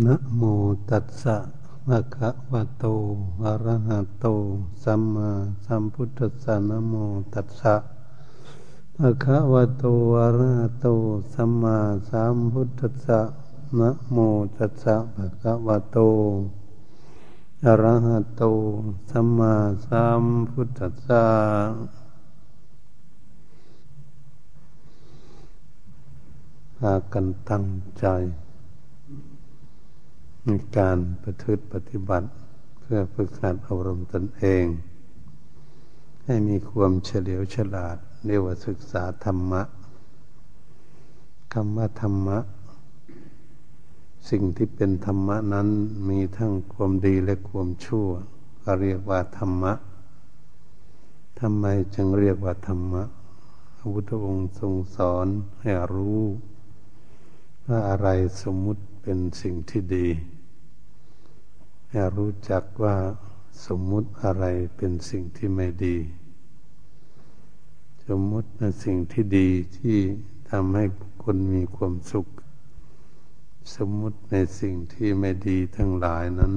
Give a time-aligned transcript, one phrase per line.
[0.00, 0.42] นะโม
[0.90, 1.36] ตัสสะ
[1.88, 2.84] ภะคะวะโต
[3.42, 4.26] อะระหะโต
[4.84, 5.30] สัมมา
[5.66, 6.94] สัมพุทธัสสะนะโม
[7.34, 7.74] ตัสสะ
[8.96, 9.84] ภะคะวะโต
[10.18, 10.86] อะระหะโต
[11.34, 11.78] สัมมา
[12.10, 13.20] สัมพุทธัสสะ
[13.78, 14.16] นะโม
[14.56, 15.98] ตัสสะภะคะวะโต
[17.64, 18.42] อะระหะโต
[19.10, 19.54] สัมมา
[19.86, 21.24] สัมพุทธัสสะ
[26.76, 27.64] พากันตั้ง
[28.00, 28.06] ใจ
[30.78, 32.28] การประพฤติปฏิบัติ
[32.80, 34.64] เพื่อฝึกหัดอบรมตนเอง
[36.24, 37.96] ให้มีความเฉลียวฉลาด
[38.26, 39.62] เรียกว่าศึกษาธรรมะ
[41.52, 42.38] คำว่าธรรมะ
[44.30, 45.68] สิ่งที่เป็นธรรมะนั้น
[46.08, 48.08] มีทั้งความดีและความชั่ว
[48.62, 49.72] ก็เรียกว่าธรรมะ
[51.40, 53.02] ทำไมจึงเรียกว่าธรรมะ
[53.76, 55.26] พระพุทธองค์ทรงสอน
[55.60, 56.22] ให้รู้
[57.66, 58.08] ว่าอะไร
[58.42, 60.08] สมมุติเป็นสิ่งที่ดี
[61.94, 62.96] ให้รู้จักว่า
[63.66, 64.44] สมมุติอะไร
[64.76, 65.96] เป็นสิ่งที่ไม่ดี
[68.06, 69.98] สมมุติในสิ่งที่ดีที่
[70.50, 70.84] ทำให้
[71.24, 72.26] คนมีความสุข
[73.76, 76.54] สมมุติในสิ่งที่ไม่ดีทั้งหลายนั้น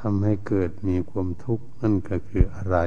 [0.00, 2.78] ทำให้เกิดมีความทุกข์นั่นก็คืออะไร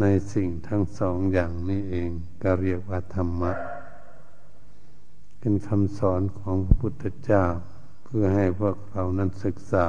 [0.00, 2.10] ในสิ่งทั้งสองอย่างนี้เอง
[2.42, 3.52] ก็เรียกว่าธรรมะ
[5.38, 7.44] เป็นคำสอนของพระพุทธเจ้า
[8.12, 9.88] พื่อให้พวกเรานั้นศึกษา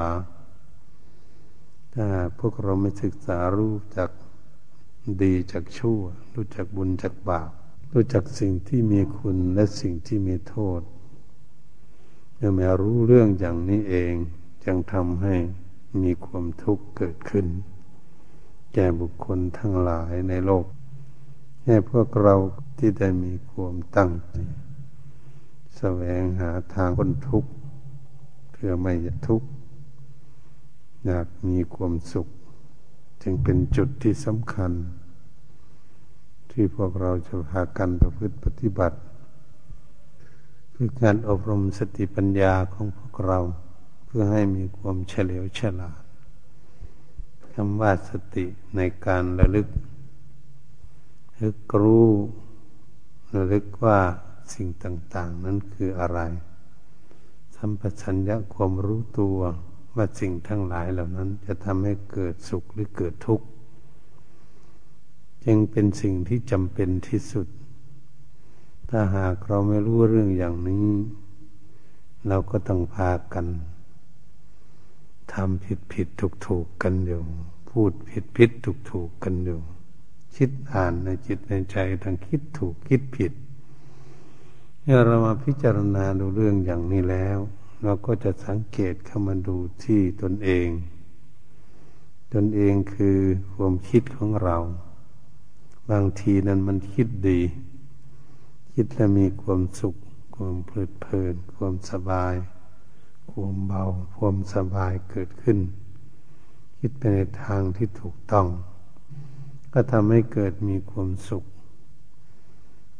[1.94, 2.08] ถ้า
[2.40, 4.10] พวกเราไม่ศึกษารู้จัก
[5.22, 6.02] ดีจากชั่ว
[6.34, 7.50] รู้จักบุญจากบาป
[7.94, 10.82] รู้จักสิ่งที่มีคุณและสิ่งที่มีโทษ
[12.36, 14.14] เมื่อมารู้เรื่องอย่างนี้เอง
[14.64, 15.36] จึงทำให้
[16.02, 17.48] มีความทุกข์เกิดขึ้น
[18.74, 20.66] แก่บุคคลทั้งหลายในโลก
[21.66, 22.36] ให้พวกเรา
[22.78, 24.34] ที่ได้มีความตั้งใจ
[25.78, 27.52] แสวงหาทางพ้นทุกข์
[28.64, 28.94] พื่อไม่
[29.28, 29.50] ทุกข์
[31.06, 32.28] อยากมีความสุข
[33.22, 34.72] จึงเป็นจุดที่สำคัญ
[36.52, 38.98] ที่พวกเราจะพากันประพฤติปฏิบัติ
[40.76, 43.40] คือการอบรมสติปัญญาของพวกเรา
[44.06, 46.04] เพื่อให้มีความเฉลียวฉลาด
[47.54, 48.46] คำว่าสติ
[48.76, 49.68] ในการระลึก
[51.32, 52.10] ระลึกรู้
[53.36, 54.00] ระลึกว่า
[54.54, 56.22] สิ่งต่าง ๆ นั้นคืออะไร
[57.64, 59.40] สัมปชัญญะความรู้ตัว
[59.96, 63.48] ว่าสิ่งทั้งหลายเหล่านั้นจะทำให้เกิดสุขหรือเกิดทุกข์
[65.46, 67.48] จึงเป็นสิ่งที่จำเป็นที่สุด
[68.90, 70.88] ถ้าหากเราไม่รู้เรื่องอย่างนี้
[72.28, 73.46] เราก็ต้องพากัน
[75.34, 77.22] ทำผิดผิดถูกถูกกันอยู่
[77.70, 79.60] พูดผิดผิดถูกถูกกันอยู่
[80.36, 83.34] คิดอ่านในจิตในใจทั้งคิดถูกคิดผิด
[84.86, 87.38] เมื่อเรามาพิจารณาดูเรื่องอย่างนี้แล้ว
[87.84, 90.70] เราก็จะสังเกตเข้ามาดูที่ตนเอง
[92.34, 93.20] ตนเองคือ
[93.54, 94.58] ความคิดของเรา
[95.92, 97.42] บางทีนั้นมันคิดดี
[98.74, 99.96] คิดแล้วมีความสุข
[100.36, 102.36] ความเพลิดเพลิน ความสบาย
[103.32, 103.84] ความเบา
[104.18, 105.58] ความสบายเกิดขึ้น
[106.80, 108.48] คิดไปในทางที่ถูกต้อง
[109.74, 111.44] ก็ทำให้เกิดมีความสุข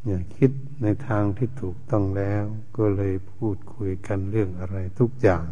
[0.04, 0.52] เนี่ยคิด
[0.82, 2.44] ในทางที่ถูกต้องแล้ว
[2.78, 5.46] ก็เลยพูดคุยกันเรื่องอะไรทุกอย่าง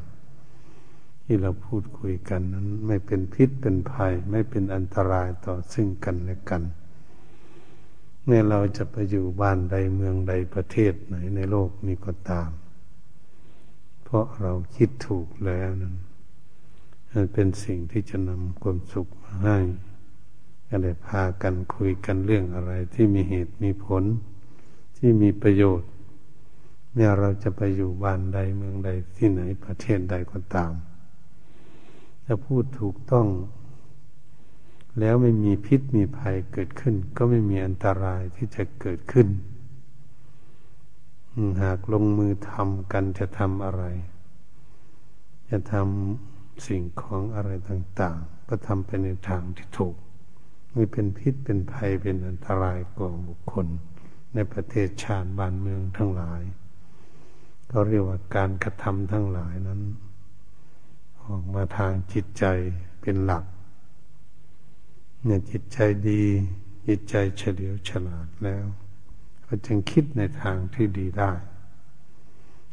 [1.24, 6.64] ที่เราพูดคุยกันนั้น ไม่เป็นพิษเป็นภัย ไม่เป็นอันตรายต่อซึ่งกันและกัน
[8.26, 12.50] เมื่อเราจะไปอยู่บ้านใดเมืองใดประเทศไหนในโลกนี้ก็ตาม
[14.04, 15.96] เพราะเราคิดถูกแล้วนั้น
[17.12, 19.58] มันเป็นสิ่งที่จะนำความสุขมาให้
[20.70, 24.04] ก็เลยพากันคุยกันเรื่องอะไรที่มีเหตุมีผล
[25.00, 25.90] ที่มีประโยชน์
[26.94, 30.74] เมื่อเราจะไปอยู่บ้านใดเมืองใดที่ไหนประเทศใดก็ตาม
[32.26, 33.28] ถ้าพูดถูกต้อง
[35.00, 39.28] แล้วไม่มีพิษมีภัยเกิดขึ้น ก็ไม่มีอันตรายที่จะเกิดขึ้น
[41.64, 43.84] หากลงมือทำกันจะทำอะไร
[45.50, 49.96] จะทำสิ่งของอะไรต่าง ๆ ก็ทำไปในทางที่ถูก
[50.74, 53.68] ไม่เป็นพิษเป็นภัยเป็นอันตรายกอบุคคล
[54.34, 56.42] ในประเทศชาติบ้านเมืองทั้งหลาย
[57.72, 59.82] ก็เรียกว่าการกระทำทั้งหลายนั้น
[61.24, 62.46] ออกมาทางจิตใจ
[63.02, 63.46] เป็นหลัก
[65.26, 65.80] เนี่ยจิตใจ
[66.10, 66.24] ดี
[66.88, 68.66] จิตใจเฉลียวฉลาดแล้ว
[69.46, 71.32] ก็จึงคิดในทางที่ดีได้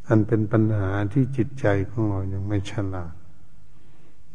[0.07, 3.13] อันเป็นปัญหาที่จิตใจของเรายังไม่ฉลาด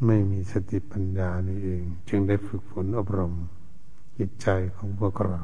[0.07, 3.35] ไม่มีสติปัญญานี่เอง จึงได้ฝึกฝนอบรม
[4.19, 5.43] จิตใจของพวกเรา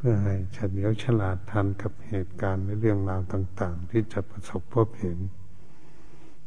[0.00, 5.18] เพื่อให้เฉลียวฉลาดทันกับเหตุการณ์ในเรื่องราวต่าง ๆ ที่จะประสบพบเห็น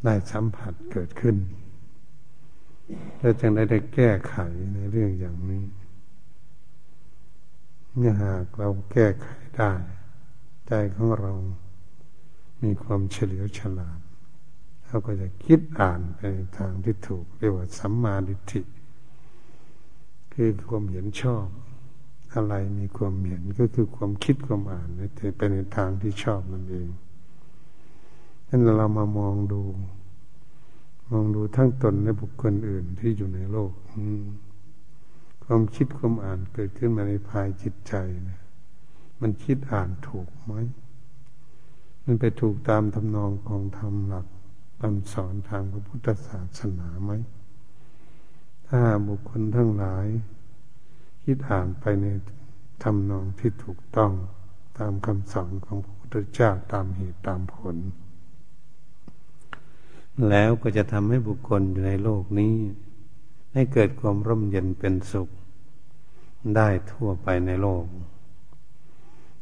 [0.04, 1.36] ได้สัมผัสเกิดขึ้น
[3.20, 4.36] แล้วจึงได้ได้แก้ไข
[4.74, 5.66] ในเรื่องอย่างนี้
[7.98, 9.28] เนี่ยหากเราแก้ไข
[9.58, 9.72] ได้
[10.68, 11.34] ใจของเรา
[12.64, 14.00] มีความเฉลียวฉลาด
[14.88, 16.22] เราก็จะคิดอ่านไป
[16.58, 18.62] ทางที่ถูก เรียกว่าสัมมาดิฏฐิ
[20.34, 21.46] คือความเห็นชอบ
[22.34, 26.90] อะไรมีความเห็นก็คือความคิดความอ่านแต่ไปในทางที่ชอบนั่นเอง
[28.48, 29.62] นั่นเรามามองดู
[31.12, 33.72] มองดูทั้งตนและบุคคลอื่นที่อยู่ในโลก
[35.44, 37.94] ความคิดความอ่านเกิดขึ้นมาในภายจิตใจ
[38.30, 38.40] นะ
[39.22, 40.54] มันคิดอ่านถูกไหม
[42.04, 44.28] มันไปถูกตามทำนองของธรรมหลัก
[44.82, 47.12] คำสอนทางพระพุทธศาสนาไหม
[48.68, 50.08] ถ้าบุคคลทั้งหลาย
[51.24, 52.06] คิดอ่านไปใน
[52.84, 54.12] ทำนองที่ถูกต้อง
[54.78, 57.76] ตามคำสอนของพระพุทธเจ้าตามเหตุตามผล
[60.30, 62.56] แล้วก็จะทำให้บุคคลอยู่ในโลกนี้
[63.54, 65.30] ให้เกิดความร่มเย็นเป็นสุข
[66.56, 67.86] ได้ทั่วไปในโลก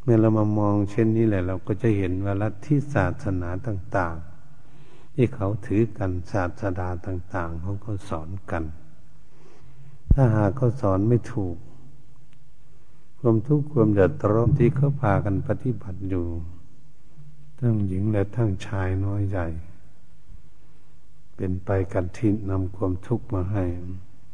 [0.01, 4.15] เมื่อเรามามองเช่นนี้แหละ เราก็จะเห็นว่าลัทธิศาสนาต่าง
[4.65, 8.63] ๆ ที่เขาถือกันศาสดาต่าง ๆ เขาก็สอนกัน
[10.13, 11.55] ถ้าหากเขาสอนไม่ถูก
[13.19, 16.25] ความทุกข์ความเดือดร้อนที่เขาพากันปฏิบัติอยู่
[17.59, 19.47] ทั้งหญิงและทั้งชายน้อยใหญ่
[21.35, 23.65] เป็นไปกันที่นำความทุกข์มาให้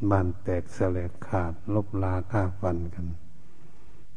[0.09, 3.07] บ้านแตกแสลกขาด ลบลาฆ่าฟันกัน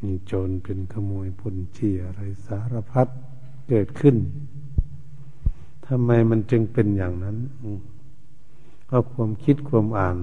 [0.03, 3.09] มีโจรเป็นขโมยพุนเจียอะไรสารพัด
[3.69, 4.17] เกิดขึ้น
[5.87, 7.37] ทำไมมันจึงเป็นอย่างนั้น
[8.91, 10.19] ก็ความคิดความอ่าน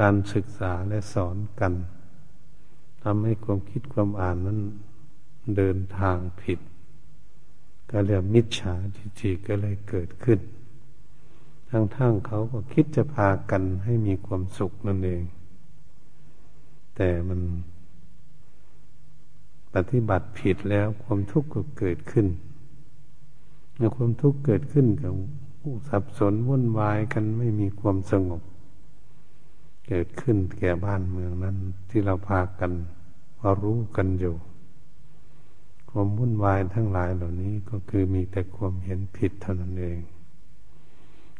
[0.00, 1.72] การศึกษาและสอนกัน
[3.08, 4.60] ทำให้ความคิดความอ่านนั้น
[5.56, 6.58] เดินทางผิด
[7.90, 10.38] ก็เรียกมิจฉาทิฏฐิก็เลยเกิดขึ้น
[11.70, 15.22] ทั้งๆเขาก็คิดจะพากันให้มีความสุขนั่นเอง
[16.96, 17.40] แต่มัน
[19.74, 22.26] ปฏิบัติผิดแล้วความทุกข์ก็เกิดขึ้น
[23.76, 25.14] เมื่อความทุกข์เกิดขึ้นกับ
[25.88, 28.42] สับสนวุ่นวายกันไม่มีความสงบ
[29.86, 31.56] เกิดขึ้นแก่บ้านเมืองนั้น
[31.90, 32.72] ที่เราพากัน
[33.40, 34.34] มารู้กันอยู่
[35.90, 39.98] ความวุ่นวายทั้งหลายเหล่านี้ก็คือมีแต่ความเห็นผิดเท่านั้นเอง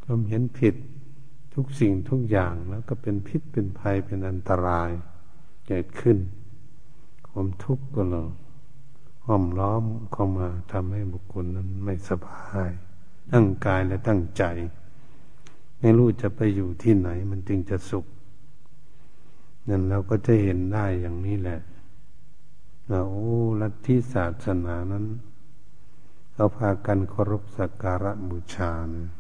[0.05, 0.75] ความเห็นผิด
[1.55, 4.91] ทุกสิ่งทุกอย่างแล้วก็เป็นพิษเป็นภัยเป็นอันตราย
[5.67, 6.19] เกิดขึ้น
[7.29, 8.23] ความทุกข์ก็เรา
[9.27, 12.71] ห้อมล้อมเข้ามาทำให้บุคคลนั้นไม่สบาย
[13.33, 14.45] ตั้งกายและตั้งใจ
[15.81, 18.07] ไม่รู้จะไปอยู่ที่ไหนมันจึงจะสุข
[19.69, 21.61] นั่นเราก็จะเห็นได้อย่างนี้แหละ
[22.91, 23.29] นะโอ้
[23.61, 25.07] ลัทธิศาสนานั้น
[26.33, 29.11] เขาพากันเคารพสักการะบูชานะ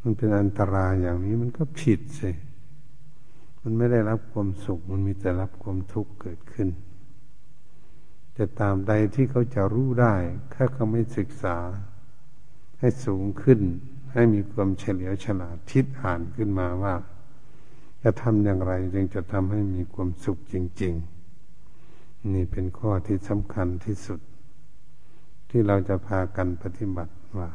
[0.00, 2.30] มันเป็นอันตรายอย่างนี้มันก็ผิดสิ
[3.62, 6.68] มันไม่ได้รับความสุข มันมีแต่รับความทุกข์เกิดขึ้น
[8.34, 10.14] แต่ตามใดที่เขาจะรู้ได้
[10.50, 11.56] แค่เขาไม่ศึกษา
[12.78, 13.60] ให้สูงขึ้น
[14.12, 16.94] ให้มีความเฉลียวฉลาดทิศอ่านขึ้นมาว่า
[18.08, 20.94] จะทำอย่างไรจึงจะทำให้มีความสุขจริง
[21.62, 24.20] ๆ นี่เป็นข้อที่สำคัญที่สุด
[25.50, 27.48] ที่เราจะพากันปฏิบัติว่า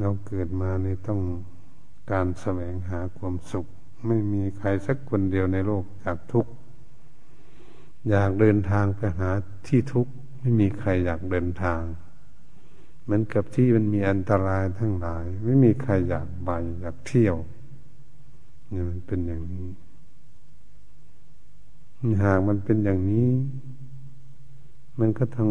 [0.00, 1.20] เราเกิดมาในต้อง
[2.10, 3.66] การแสวงหาความสุข
[4.06, 6.52] ไม่มีใครสักคนเดียวในโลกอยากทุกข์
[8.08, 9.30] อยากเดินทางไปหา
[9.66, 11.82] ที่ทุกข์ไม่มีใครอยากเดินทาง
[13.02, 17.36] เหมือนกับที่มันมีอันตรายทั้งหลาย ไม่มีใครอยากไปอยากเที่ยว
[18.74, 19.68] เนี่ยมันเป็นอย่างนี้
[22.22, 23.30] หากมันเป็นอย่างนี้
[24.98, 25.50] มันก็ทั้ง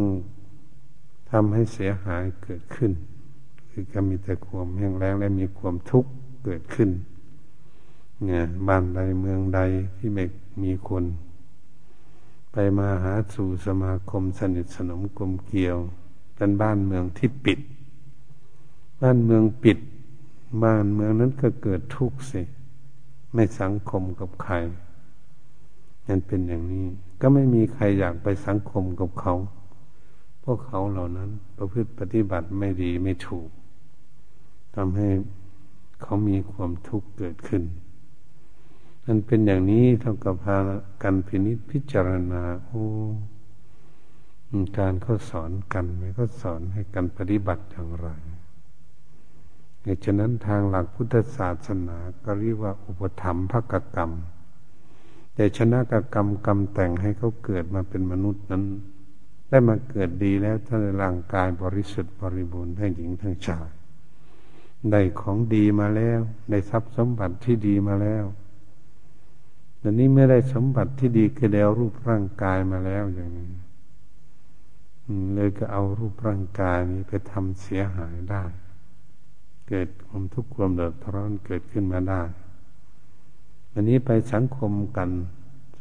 [1.29, 2.91] ทำให้เสียหายเกิดขึ้น
[3.69, 6.09] คือก็มีแต่ความแห้งแล้งและมีความทุกข์
[6.45, 6.89] เกิดขึ้น
[8.25, 9.59] เนี่ยบ้านใดเมืองใด
[9.97, 10.23] ที่ไม่
[10.63, 11.03] มีคน
[12.51, 15.77] ไปมาหาสู่สมาคมสนิทสนมกลมเกลียว
[16.35, 17.59] เป็นบ้านเมืองที่ปิด
[19.01, 19.77] บ้านเมืองปิด
[20.63, 22.41] บ้านเมืองนั้นก็เกิดทุกข์สิ
[23.33, 24.55] ไม่สังคมกับใคร
[26.07, 26.85] นั่นเป็นอย่างนี้
[27.21, 29.35] ก็ไม่มีใครอยากไปสังคมกับเขา
[30.43, 33.49] พวกเขาเหล่านั้น ประพฤติปฏิบัติไม่ดีไม่ถูก
[34.75, 35.09] ทำให้
[36.01, 37.63] เขามีความทุกข์เกิดขึ้น
[39.05, 40.57] มันเป็นอย่างนี้เท่ากับพา
[41.03, 42.83] กันพินิจพิจารณาโอ้
[44.77, 48.09] การเขาสอนกันไม่ก็สอนให้กันปฏิบัติอย่างไร
[49.83, 54.11] เหตุฉะนั้นทางหลักพุทธศาสนาก็เรียกว่าอุปธรรมภกกรรม
[55.35, 58.63] แต่ชนะกกรรมกรรมแต่งให้เขาเกิดมาเป็นมนุษย์นั้น
[59.49, 63.69] ได้มาเกิดดีแล้วท่านร่างกายบริสุทธิ์บริบูรณ์ทั้งหญิงทั้งชาย
[64.91, 68.25] ได้ของดีมาแล้ว ได้ทรัพย์สมบัติที่ดีมาแล้ว
[69.79, 73.49] แต่นี้เมื่อได้สมบัติที่ดีคือแล้วรูปร่างกายมาแล้วอย่างนี้
[75.33, 78.43] เลยก็เอารูปร่างกายนี้ไปทำเสียหายได้
[79.73, 82.21] กิดความทุกข์ความเดือดร้อนเกิดขึ้นมาได้
[83.71, 85.09] วันนี้ไปสังคมกัน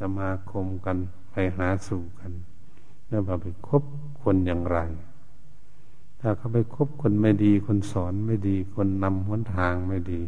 [0.00, 0.96] สมาคมกัน
[1.30, 2.32] ไปหาสู่กัน
[3.08, 3.82] แล้วเราไปคบ
[4.22, 4.78] คนอย่างไร
[6.20, 10.20] ถ้าเขาไปคบคนไม่ดี คนสอนไม่ดี คนนำหนทางไม่ดี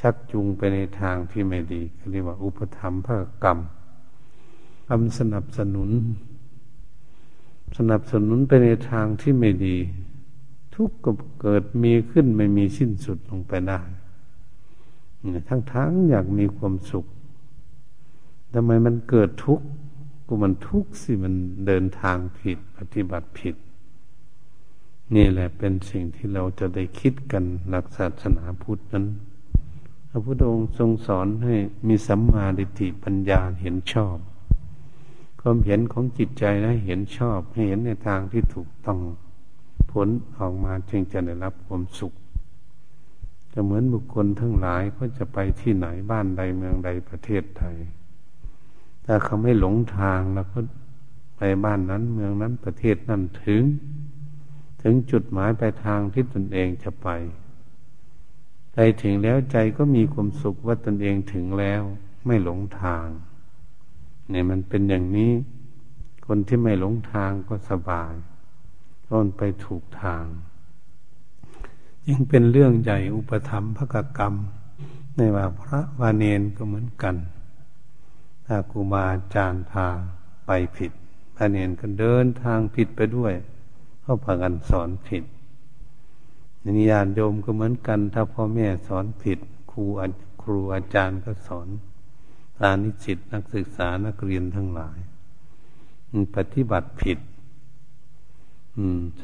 [0.00, 3.08] ชักจูงไปในทางที่ไม่ดีเรียกว่าอุปธรรมภ
[3.44, 3.58] กรรม
[4.88, 5.90] คำสนับสนุน
[7.76, 9.76] สนับสนุนไปในทางที่ไม่ดี
[10.76, 13.80] ทุกข์ก็เกิดมีขึ้นไม่มีสิ้นสุดลงไปได้
[15.48, 17.06] ทั้งทั้งอยากมีความสุข
[18.54, 19.66] ทำไมมันเกิดทุกข์
[20.26, 21.34] ก็มันทุกข์สิมัน
[21.66, 23.54] เดินทางผิดปฏิบัติผิด
[25.14, 29.06] นี่แหละเป็นสิ่งที่เราจะได้คิดกันหลักศาสนาพุทธนั้น
[30.08, 31.54] พระพุทธองค์ทรงสอนให้
[31.88, 34.16] มีสัมมาดิฏฐิปัญญาเห็นชอบ
[35.40, 39.00] ความเห็นของจิตใจนะเห็นชอบให้เห็นในทางที่ถูกต้อง
[39.96, 42.12] ผลออกมาจึงจะได้รับความสุข
[43.52, 47.76] จะเหมือนบุคคลทั้งหลายก็จะไปที่ไหนบ้านใดเมืองใดประเทศไทย
[49.04, 50.58] ถ้าเขาไม่หลงทางแล้วก็
[51.36, 53.62] ไปบ้านนั้นเมืองนั้นประเทศนั้นถึง
[54.82, 57.08] ถึงจุดหมายปลายทางที่ตนเองจะไป
[58.72, 61.82] ไปถึงแล้วใจก็มีความสุขว่าตนเองถึงแล้ว
[62.26, 63.06] ไม่หลงทาง
[64.30, 65.32] เนี่ยมันเป็นอย่างนี้
[66.26, 68.14] คนที่ไม่หลงทางก็สบาย
[69.06, 70.24] เพราะมันไปถูกทาง
[72.08, 74.34] ยังเป็นเรื่องใหญ่อุปธรรมภกกรรม
[75.16, 77.16] ในว่าพระวาเนนก็เหมือนกัน
[78.46, 79.86] ถ้าครูบาอาจารย์พา
[80.46, 80.92] ไปผิด
[81.36, 83.32] พระเนนก็เดินทางผิดไปด้วย
[84.02, 85.24] เขาพากันสอนผิด
[86.78, 89.38] นิยานโยมก็เหมือนกัน ถ้าพ่อแม่สอนผิด
[89.72, 89.84] ครู
[90.42, 91.68] ครูอาจารย์ก็สอน
[92.60, 94.98] ตานิสิตนักศึกษานักเรียนทั้งหลาย
[96.36, 97.18] ปฏิบัติผิด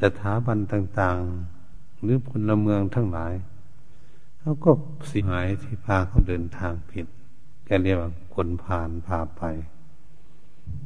[0.01, 1.19] สถาบันต่าง
[1.61, 3.33] ๆ หรือพลเมืองทั้งหลาย
[4.39, 4.71] เขาก็
[5.07, 7.05] เสียหายที่พาเขาเดินทางผิด
[7.65, 9.43] แกเรียกว่าคนผ่านพาไป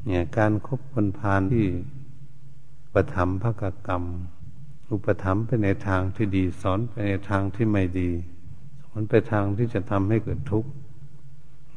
[0.06, 1.68] เนี่ย การครบคนผ่านที่
[2.94, 4.04] ประถมภกกรรม
[4.92, 8.10] อุปถัมภ์ไปในทางที่ดี สอนไปในทางที่ไม่ดี
[8.84, 10.70] สอนไปทางที่จะทำให้เกิดทุกข์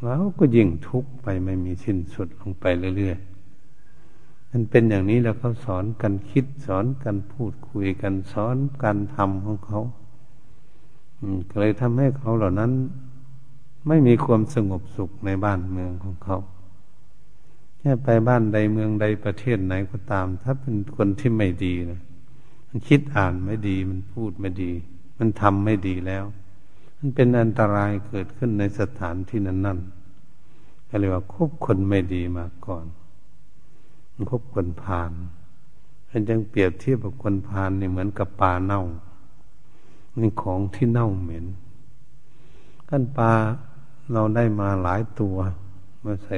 [0.02, 2.64] แล้วก็ยิ่งทุกข์ไปไม่มีสิ้นสุดลงไป
[2.96, 3.29] เรื่อยๆ
[4.50, 9.80] มันเป็นอย่างนี้แล้วเขาสอนกันคิดสอนกันพูดคุยกันสอนการทำของเขา
[11.48, 12.72] ก็เลยทำให้เขาเหล่านั้น
[13.86, 16.38] ไม่มีความสงบสุขในบ้านเมืองของเขา
[17.78, 22.00] แค่ไปบ้านใดเมืองใดประเทศไหนก็ตาม ถ้าเป็นคนที่ไม่ดีนะ
[22.68, 24.70] มันคิดอ่านไม่ดี มันพูดไม่ดี
[25.18, 26.24] มันทำไม่ดีแล้ว
[26.98, 29.78] มันเป็นอันตรายเกิดขึ้นในสถานที่นั้นนั่น
[30.88, 32.84] ก็เรียกว่าคบคนไม่ดีมาก่อน
[34.28, 35.10] คบคนพาล
[36.10, 38.82] มันยังเปรียบเทียบกับคนพาลนี่เหมือนกับปลาเน่า
[40.20, 41.46] นี่ของที่เน่าเหม็น
[42.88, 43.32] กันปลา
[44.12, 45.36] เราได้มาหลายตัว
[46.04, 46.36] มาใส่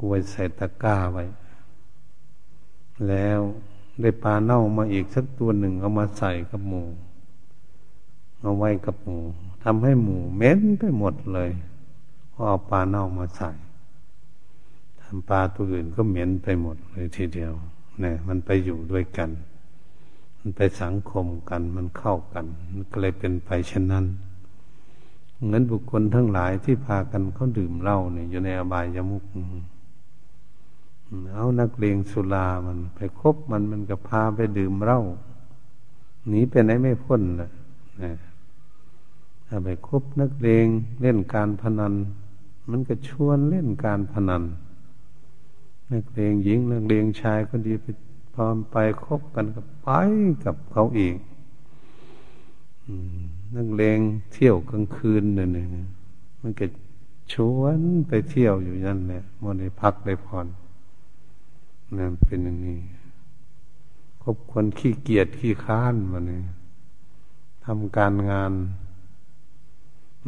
[0.00, 1.24] กวยใส่ตะกร้าไว้
[3.08, 3.40] แล้ว
[4.00, 6.82] ได้ปลาเน่ามาอีกสักตัวหนึ่งเอามาใส่กับหมู
[8.42, 9.18] เอาไว้กับหมู
[9.62, 11.50] ทำให้หมูเหม็นไปหมดเลย
[12.32, 13.50] พอเอาปลาเน่ามาใส่
[15.28, 17.52] ปลาตัวอื่นก็เหม็นไปหมดเลยทีเดียว
[18.00, 19.30] เนี่ยมันไปอยู่ด้วยกัน
[20.38, 24.06] มันไปสังคมกันมันเข้ากันมันก็เลยเป็นไปเช่นนั้น
[25.48, 29.24] เงินบุคคลทั้งหลายที่พากันเขาดื่มเหล้าเนี่ยอยู่ในอบายยมุก
[31.34, 35.00] เอานักเลงสุรามัน ไปคบมันมันก็พาไปดื่มเหล้า
[36.28, 37.50] หนีไปไหนไม่พ้นเลย
[39.46, 40.66] ถ้าไปคบนักเลง
[41.00, 41.94] เล่นการพนัน
[42.70, 44.42] มันก็ชวนเล่นการพนัน
[45.90, 47.86] นักเลงหญิงนักเลงชายก็ดีไป
[48.34, 49.88] พร้อมไปคบกันกับไป
[50.44, 51.16] กับเขาอีก
[53.56, 53.98] นักเลง
[54.32, 55.68] เที่ยวกลางคืนเนี่ย
[56.40, 56.66] มันก็
[57.32, 60.46] ชวนไปเที่ยวอยู่นั่นแหละมันได้พักได้ผ่อน
[61.98, 62.78] นั่นเป็นอย่างนี้
[64.22, 66.44] คบคนขี้เกียจขี้ค้านมาเนี่ย
[67.64, 68.52] ทำการงาน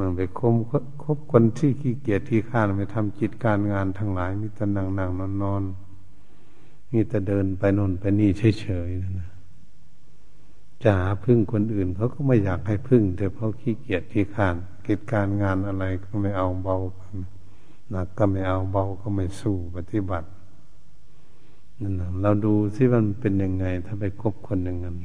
[0.01, 0.55] มันไปคบ
[1.03, 5.63] คบคนที่ขี้เกียจที่ข้านไปทำจิตการงานทั้งหลายมีแต่นั่งนั่งนอนนอน
[6.93, 8.31] มีแต่เดินไปนนไปนี่
[8.61, 9.29] เฉยๆนะ
[10.83, 14.55] จะหาพึ่งคนอื่น เขาก็ไม่อยากให้พึ่ง แต่เพราะขี้เกียจที่ข้าน
[14.87, 16.77] กิจการงานอะไรก็ไม่เอาเบา
[17.91, 20.29] หนักก็ไม่เอาเบาก็ไม่สู้ปฏิบัติ
[21.81, 24.97] นั่นนะเราดูที่มันเป็นยังไง ถ้าไปคบคนอย่างนั้น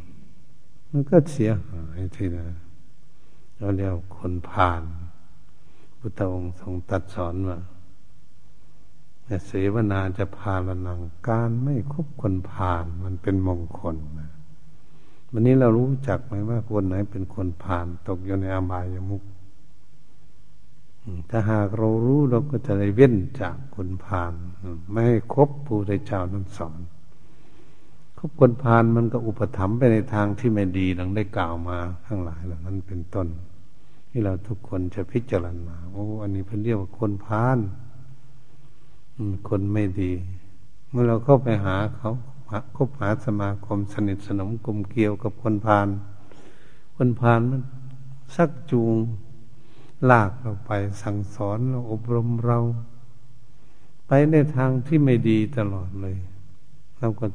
[0.90, 2.46] มันก็เสียหายทีนะ
[3.58, 4.84] เราเรียกคนผ่าน
[6.00, 7.58] พุทธองค์ทรงตัดสอนว่า
[9.46, 14.32] เสวนาจะพาละนังการไม่คบคนผ่าน มันเป็นมงคลนะ
[15.32, 19.24] วันนี้เรารู้จักไหมว่าคนไหนเป็นคนผ่าน ตกอยู่ในอบายมุก
[21.30, 24.34] ถ้าหากเรารู้เราก็จะได้เว้นจากคนผ่าน
[24.90, 26.80] ไม่ให้คบผู้ใดเจ้านั้นสอน
[28.18, 33.28] คบคนผ่านมันก็อุปถัมภ์ไปในทางที่ไม่ดีดังได้กล่าวมาข้างหลายเหล่านั้นเป็นต้น
[34.17, 37.60] ที่เราทุกคนจะพิจารณาโอ้อันนี้เพิ่นเรียกว่าคนผ่าน
[39.50, 40.12] คนไม่ดี
[40.89, 42.12] เมื่อเราเข้าไปหาเขา
[42.77, 45.88] คบหาสมาคมสนิทสนมกลมเกี่ยวกับคนพาน
[46.95, 47.62] คนพานมัน
[48.36, 48.95] สักจูง
[50.10, 52.60] ลากเราไปสั่งสอนเราอบรมเรา
[54.07, 56.17] ไปในทางที่ไม่ดีตลอดเลย
[57.00, 57.25] เราก็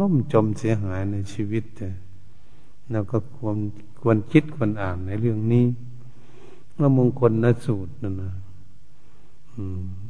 [0.00, 1.64] ล่มจมเสียหายในชีวิต
[2.90, 3.56] เราก็ควร
[4.00, 5.66] ควรคิดควรอ่านในเรื่องนี้
[6.78, 8.34] ว่ามงคลนสูตรนั่นนะ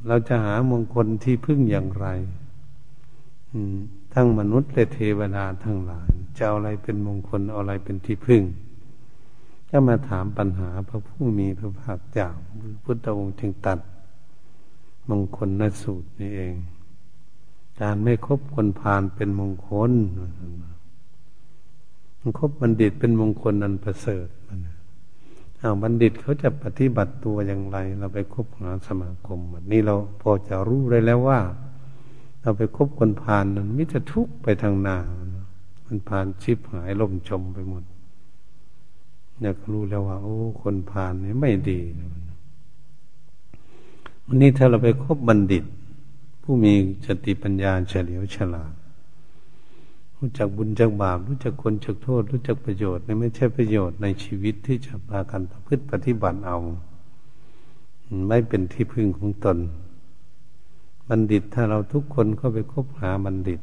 [0.07, 2.07] เราจะหามงคลที่พึ่งอย่างไร
[4.13, 8.43] ทั้งมนุษย์และเทวดาทั้งหลายจะเอาอะไรเป็นมงคลเอาอะไรเป็นที่พึ่ง
[9.71, 12.29] ก็มาถามปัญหาพระผู้มีพระภาคเจ้า
[12.83, 13.79] พุทธองค์จึงตัด
[15.11, 16.55] มงคลนสูตรนี่เอง
[17.81, 19.93] การไม่คบคนพาลเป็นมงคล
[22.39, 24.76] คบบัณฑิตเป็นมงคลอันประเสริฐนอ้าว
[25.83, 29.41] บัณฑิตเขาจะปฏิบัติตัวอย่างไร เราไปคบหาสมาคม
[29.73, 31.41] นี่เราพอจะรู้ได้แล้วว่า
[32.43, 34.97] เราไปคบคนพาลนั้นมิจะทุกข์ไปทางหน้า
[35.87, 37.85] มันพานชิบหายล่มจมไปหมด
[39.41, 41.81] เนี่ยรู้แล้วว่า โอ้ คนพาลนี่ไม่ดี
[44.27, 45.65] วันนี้ถ้าเราไปคบบัณฑิต
[46.43, 46.73] ผู้มี
[47.07, 48.73] สติปัญญาเฉลียวฉลาด
[50.19, 56.59] รู้จักบุญจักบาปรู้จักคนจักโทษ รู้จักประโยชน์นี่ไม่ใช่ประโยชน์ในชีวิตที่จะพากันประพฤติปฏิบัติเอา
[58.29, 59.59] ไม่เป็นที่พึ่งของตน
[61.09, 63.61] บัณฑิตถ้าเราทุกคนเข้าไปคบหาบัณฑิต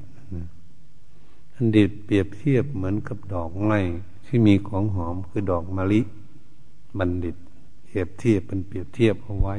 [1.54, 3.80] บัณฑิตเปรียบเทียบเหมือนกับดอกไม้
[4.26, 6.02] ที่มีของหอมคือดอกมะลิ
[7.00, 7.36] บัณฑิต
[7.84, 9.56] เปรียบเทียบเป็นเปรียบเทียบเอาไว้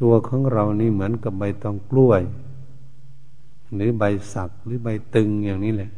[0.00, 2.22] ตัวของเรานี่เหมือนกับใบตองกล้วย
[3.74, 5.90] หรือใบสักหรือใบตึงอย่างนี้แหละ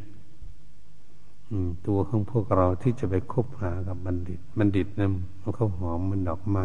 [1.86, 6.64] ตัวของพวกเราที่จะไปคบหากับบัณฑิต บัณฑิตนั้นมันเขาหอมมันดอกไม้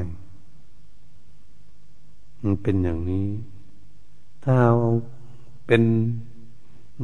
[2.43, 3.27] มันเป็นอย่างนี้
[4.43, 4.91] ถ้าเอา
[5.67, 5.83] เป็น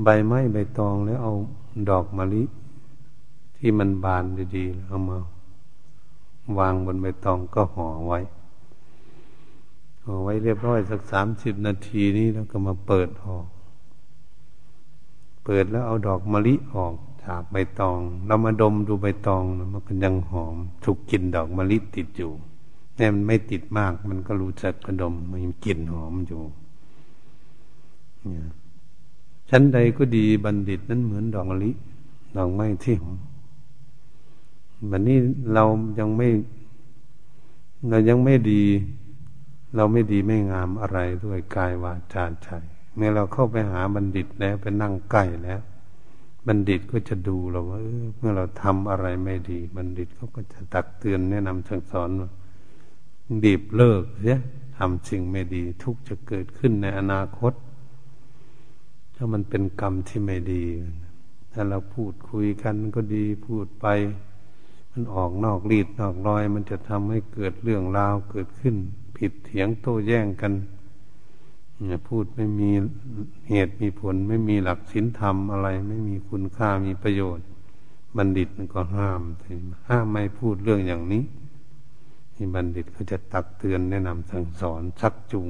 [0.03, 1.33] ใบไม้ใบตองแล้วเอา
[1.89, 2.43] ดอกมะลิ
[3.57, 4.23] ที่มันบาน
[4.55, 5.17] ดีๆเอามา
[6.57, 8.19] วางบนใบตองก็ห่อไว้
[10.03, 13.35] ห่อไว้เรียบร้อยสักสามสิบนาทีนี้แล้วก็มาเปิดห่อ
[15.49, 16.93] เปิดแล้วเอาดอกมะลิออก
[17.25, 22.31] จากใบตอง เรามาดมดูใบตองมันก็ยังหอมถูกกลิ่นดอกมะลิติดอยู่
[22.95, 26.41] แน่มันไม่ติดมาก มันก็รู้จักกระดมมันกลิ่นหอมอยู่
[28.23, 28.47] เนี่ย
[29.49, 31.71] ชั้นใดก็ดีบัณฑิตนั้นเหมือนดอกมะลิ
[32.37, 33.17] ดอกไม้ที่หอม
[34.91, 35.17] วันนี้
[35.53, 35.63] เรา
[35.99, 36.27] ยังไม่
[37.89, 38.63] เรายังไม่ดี
[39.75, 42.49] เราไม่ดีไม่งามอะไรด้วยกายวาจาใจ
[42.97, 45.59] เมื่อเราเข้าไปหาบัณฑิตแล้วไปนั่งใกล้แล้ว
[46.47, 47.79] บัณฑิตก็จะดูเราว่า
[48.17, 52.29] เมื่อเราทำอะไรไม่ดี บัณฑิตเขาก็จะตักเตือนแนะนำสั่งสอนว่า
[53.43, 54.39] ดีบเลิกเสีย
[54.77, 57.53] ทำสิ่งไม่ดี ทุกจะเกิดขึ้นในอนาคต
[59.15, 60.63] ถ้ามันเป็นกรรมที่ไม่ดี
[61.51, 63.85] ถ้าเราพูดคุยกันก็ดีพูดไป
[64.91, 68.75] มันออกนอกรีดนอกรอย มันจะทำให้เกิดเรื่องราวเกิดขึ้น
[69.17, 70.53] ผิดเถียงโต้แย้งกัน
[72.07, 72.69] พูดไม่มี
[73.49, 77.45] เหตุมีผล ไม่มีหลักศีลธรรมอะไร ไม่มีคุณค่ามีประโยชน์
[78.17, 79.21] บัณฑิตก็ห้าม
[79.89, 81.23] ห้ามไม่พูดเรื่องอย่างนี้
[82.33, 85.49] ที่บัณฑิตเขาจะตักเตือนแนะนำสั่งสอนชักจูง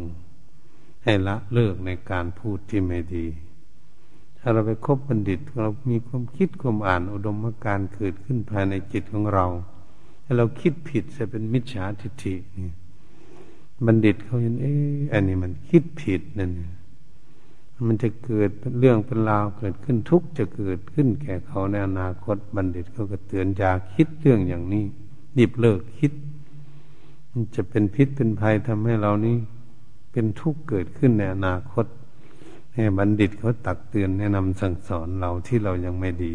[1.03, 3.25] ให้ละเลิกในการพูดที่ไม่ดี
[4.39, 9.45] ถ้าเราไปคบบัณฑิตเรามีความคิดความอ่านอุดมการเกิดขึ้นภายในจิตของเรา
[10.23, 12.71] ถ้าเราคิดผิดจะเป็นมิจฉาทิฏฐินี่
[13.85, 16.51] บัณฑิตเขาเห็นเอ๊ะอันนี้มันคิดผิดนั่น
[17.87, 24.85] มันจะเกิดเรื่องเป็นราวเกิดขึ้นทุกจะเกิดขึ้นแก่เขาในอนาคตบัณฑิตเขาก็เตือนอย่าคิดเรื่องอย่างนี้
[25.37, 26.11] ดิบเลิกคิด
[27.31, 29.37] มันจะเป็นพิษเป็นภัยทำให้เรานี้
[30.11, 31.85] เป็นทุกข์เกิดขึ้นในอนาคต
[32.73, 36.33] ให้บัณฑิตเขาตักเตือนแนะนำสั่งสอนเราที่เรายังไม่ดี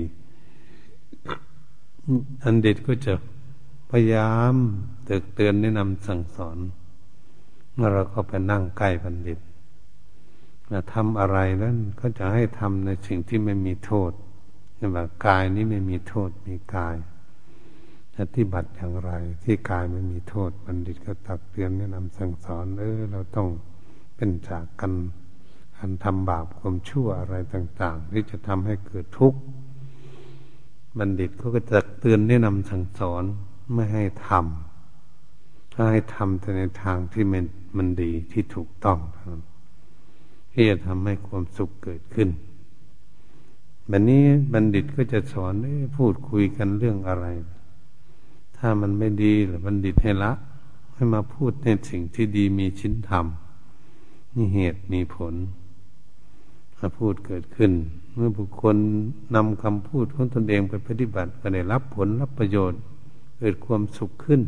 [2.42, 3.14] บัณฑิตก็จะ
[3.90, 4.54] พยายาม
[5.34, 6.58] เตือนแนะนำสั่งสอน
[7.82, 9.38] มื่อเราก็ไปนั่งใกล้บัณฑิต
[10.92, 14.12] ทำอะไรนั้นก็จะให้ทำในสิ่งที่ไม่มีโทษ
[14.78, 16.96] นี่ว่ากายนี้ไม่มีโทษมีกาย
[18.16, 19.12] ปฏิบัติอย่างไร
[19.44, 23.48] ที่กายไม่มีโทษบัณฑิตก็ตักเตือนแนะนำสั่งสอนเออเราต้อง
[24.16, 24.94] เป็นจากกัน
[25.76, 29.40] การทำบาปความชั่วอะไรต่าง ๆ ที่จะทำให้เกิดทุกข์
[30.98, 33.24] บัณฑิตเขาก็จะเตือนแนะนำสั่งสอน
[33.74, 34.71] ไม่ให้ทำ
[35.72, 37.44] ถ้าให้ทำแต่ในทางที่มัน
[37.76, 39.42] มันดีที่ถูกต้องเท่านั้น
[40.52, 42.28] ที่จะทำให้ความสุขเกิดขึ้น
[43.90, 45.52] บบนี้บัณฑิตก็จะสอน
[45.96, 47.26] พูดคุยกันเรื่องอะไร
[48.56, 50.32] ถ้ามันไม่ดีหรือบัณฑิตให้ละ
[50.94, 53.26] ให้มาพูดในสิ่งที่ดีมีชิ้นธรรม
[54.34, 55.34] มีเหตุมีผล
[56.78, 57.72] มาพูดเกิดขึ้น
[58.14, 58.76] เมื่อบุคคล
[59.34, 62.80] นำคำพูดของตนเองไปปฏิบัติก็ได้รับผลรับประโยชน์
[63.38, 64.40] เกิดความสุขขึ้น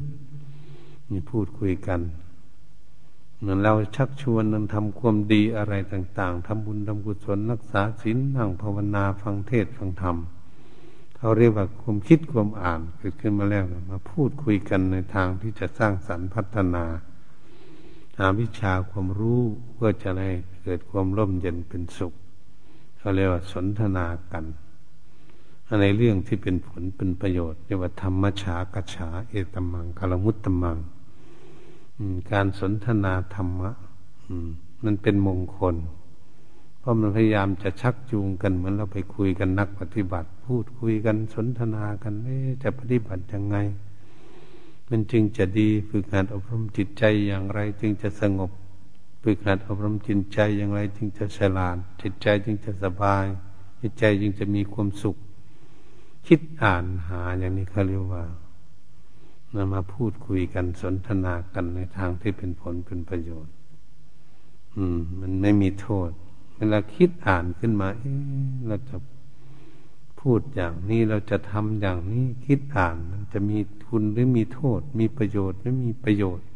[1.11, 2.01] มีพูดคุยกัน
[3.39, 10.17] เหมือนเราชักชวนนั้นทำความดีอะไรต่าง ๆทำบุญทำกุศลรักษาศีลนั่งภาวนาฟังเทศฟังธรรม
[11.17, 16.85] เขาเรียกว่าความคิดความอ่านเกิดขึ้นมาแล้วมาพูดคุยกันในทางที่จะสร้างสรรค์พัฒนา
[18.19, 19.41] หาวิชาความรู้
[19.73, 20.31] เพื่อจะให้
[20.63, 22.13] เกิดความร่มเย็นเป็นสุข
[22.99, 24.45] เขาเรียกว่าสนทนากัน
[25.83, 30.79] ในเรื่องที่เป็นผลเป็นประโยชน์เรียกว่าธรรมชากฉาเอตมังกลมุตตมัง
[32.33, 33.71] การสนทนาธรรมะ
[34.85, 35.77] มันเป็นมงคล
[36.79, 42.15] เพราะมันพยายามจะชักจูงกันเหมือนเราไปคุยกันนักปฏิบัติ พูดคุยกันสนทนากัน
[42.63, 43.57] จะปฏิบัติยังไง
[44.89, 48.51] มันจึงจะดีฝึกหัดอบรมจิตใจอย่างไร จึงจะสงบ
[49.23, 53.27] ฝึกหัดอบรมจิตใจอย่างไร จึงจะฉลาด จิตใจจึงจะสบาย
[53.81, 55.17] จิตใจจึงจะมีความสุข
[56.27, 58.25] คิดอ่านหาอย่างนี้เขาเรียกว่า
[59.55, 63.55] นำมาพูดคุยกันสนทนากันในทางที่เป็นผลเป็นประโยชน์
[64.77, 66.11] อืม มันไม่มีโทษ
[66.57, 68.15] เวลาคิดอ่านขึ้นมาเอ๊
[68.67, 68.97] เราจะ
[70.21, 76.47] พูดอย่างนี้เราจะทำอย่างนี้คิดอ่านมันจะมีทุนหรือมีโทษ มีประโยชน์หรือมีประโยชน์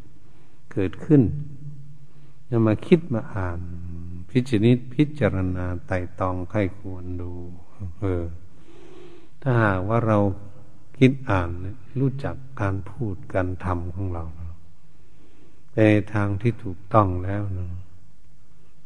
[0.73, 1.23] เกิดขึ้น
[2.51, 3.61] จะมาคิดมาอ่าน
[4.31, 7.33] พิจนิตพิจารณาไต่ตองใครควรดู
[8.01, 8.25] เออ
[9.43, 10.19] ถ้าหากว่าเรา
[10.99, 11.51] คิดอ่าน
[12.01, 14.25] รู้จักการพูดการทำของเรา
[15.75, 15.81] ใน
[16.15, 17.67] ทางที่ถูกต้องแล้วนะ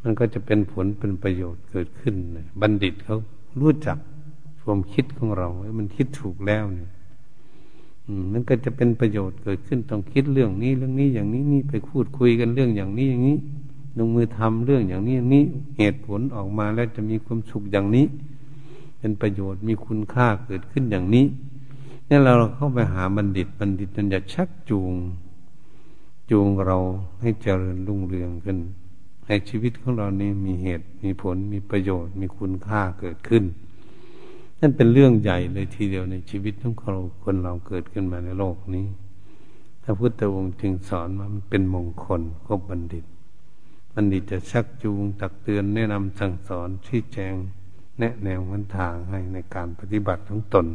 [0.03, 3.19] มันก็จะเป็นผลเป็นประโยชน์เกิดขึ้นเลยบัณฑิตเขา
[3.61, 3.99] รู้จัก
[4.63, 6.91] ความคิดของเราว่ามันคิดถูกแล้วเนี่ย
[8.33, 13.39] มันก็จะเป็นประโยชน์เกิดขึ้นต้องคิดเรื่องนี้เรื่องนี้อย่างนี้นี่ไปพูดคุยกันเรื่องอย่างนี้อย่างนี้
[13.99, 15.45] ลงมือทำเรื่องอย่างนี้อย่างนี้
[15.79, 18.07] เหตุผลออกมาแล้วจะมีความสุขอย่างนี้
[18.99, 21.25] เป็นประโยชน์มีคุณค่าเกิดขึ้นอย่างนี้
[22.13, 24.93] นี่เราเข้าไปหาบัณฑิต บัณฑิตมันจะชักจูง
[26.31, 26.79] จูงเรา
[27.21, 28.59] ให้เจริญรุ่งเรืองขึ้น
[29.27, 33.45] ให้ชีวิตของเรานี้มีเหตุมีผลมีประโยชน์มีคุณค่าเกิดขึ้น
[34.61, 38.87] นั่นเป็นเรื่องใหญ่เลยทีเดียวในชีวิตของเราคนเราเกิดขึ้นมาในโลกนี้
[39.83, 43.05] พระพุทธองค์จึงสอนว่ามันเป็นมงคลก็บัณฑิต
[43.95, 47.35] บัณฑิตจะชักจูงตักเตือนแนะนำสั่งสอนชี้แจง
[47.99, 50.67] แนะแนวหนทางให้ในการปฏิบัติของตน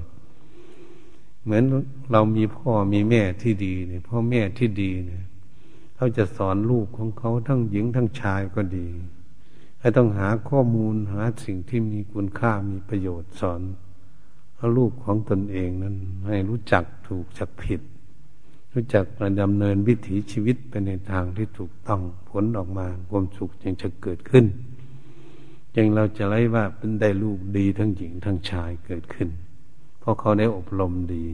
[1.48, 1.66] เหมือน
[2.12, 5.24] เรามีพ่อมีแม่ที่ดีเนี่ยพ่อแม่ที่ดีเนี่ย
[5.96, 8.88] เขาจะสอนลูกของเขาทั้งหญิงทั้งชายก็ดี
[9.80, 13.62] ให้ต้องหาข้อมูลหาสิ่งที่มีคุณค่ามีประโยชน์สอน
[14.78, 15.96] ลูกของตนเองนั้น
[16.28, 17.82] ให้รู้จักถูกจักผิด
[18.74, 19.06] รู้จัก
[19.42, 24.46] ดำเนินวิถีชีวิตไปในทางที่ถูกต้องผลออกมาความสุขจึงจะเกิดขึ้น
[25.76, 29.30] จึงเราจะไล่ว่าเป็นได้ลูกดีทั้งหญิงทั้งชายเกิดขึ้น
[30.08, 31.26] ราะเขาได้อบรมดี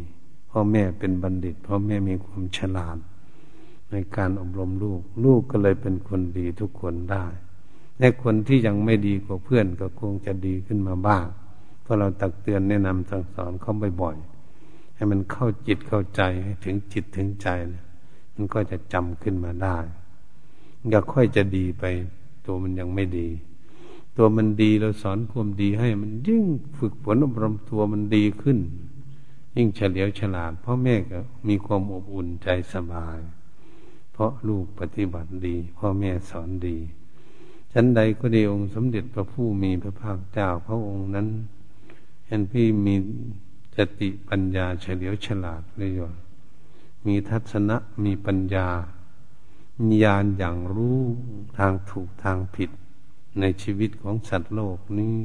[0.49, 2.97] พ่อแม่เป็นบัณฑิตพ่อแม่มีความฉลาด
[3.91, 7.25] ในการอบรมลูก ลูกก็เลยเป็นคนดีทุกคนได้
[7.99, 11.25] ในคนที่ยังไม่ดีกว่าเพื่อนก็คงจะดีขึ้นมาบ้าง
[11.81, 17.83] เพราะเราตักเตือนแนะนำสั่งสอนเขาบ่อยๆให้มันเข้าจิตเข้าใจให้ถึงจิตถึงใจนะ
[18.35, 19.77] มันก็จะจำขึ้นมาได้
[20.93, 21.83] ก็ค่อยจะดีไป
[22.45, 23.29] ตัวมันยังไม่ดี
[24.17, 26.43] ตัวมันดีเราสอนความดีให้ มันยิ่ง
[26.77, 28.57] ฝึกฝนอบรมตัวมันดีขึ้น
[29.55, 33.19] ยิ่งเฉลียวฉลาดพ่อแม่ก็มีความอบอุ่นใจสบาย
[34.11, 36.77] เพราะลูกปฏิบัติดี พ่อแม่สอนดี
[37.71, 41.27] ชั้นใดก็ดีองค์สมเด็จพระผู้มีพระภาคเจ้าพระองค์นั้น
[42.27, 42.95] เห็นพี่มี
[43.75, 46.13] จติปัญญาเฉลียวฉลาดเลยว่า
[47.05, 48.67] มีทัศนะมีปัญญา
[50.03, 50.99] ญาณอย่างรู้
[51.57, 52.69] ทางถูกทางผิด
[53.39, 55.15] ในชีวิตของสัตว์โลกนี้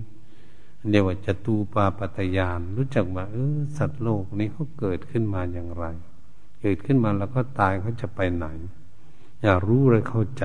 [0.91, 5.85] เรียกว่าจตูปาปัตยาน รู้จักว่าเออสัตว์โลกนี้เขาเกิดขึ้นมาอย่างไร
[6.61, 8.47] เกิดขึ้นมาแล้วก็ตายเขาจะไปไหน
[9.43, 10.45] อยากรู้เลยเข้าใจ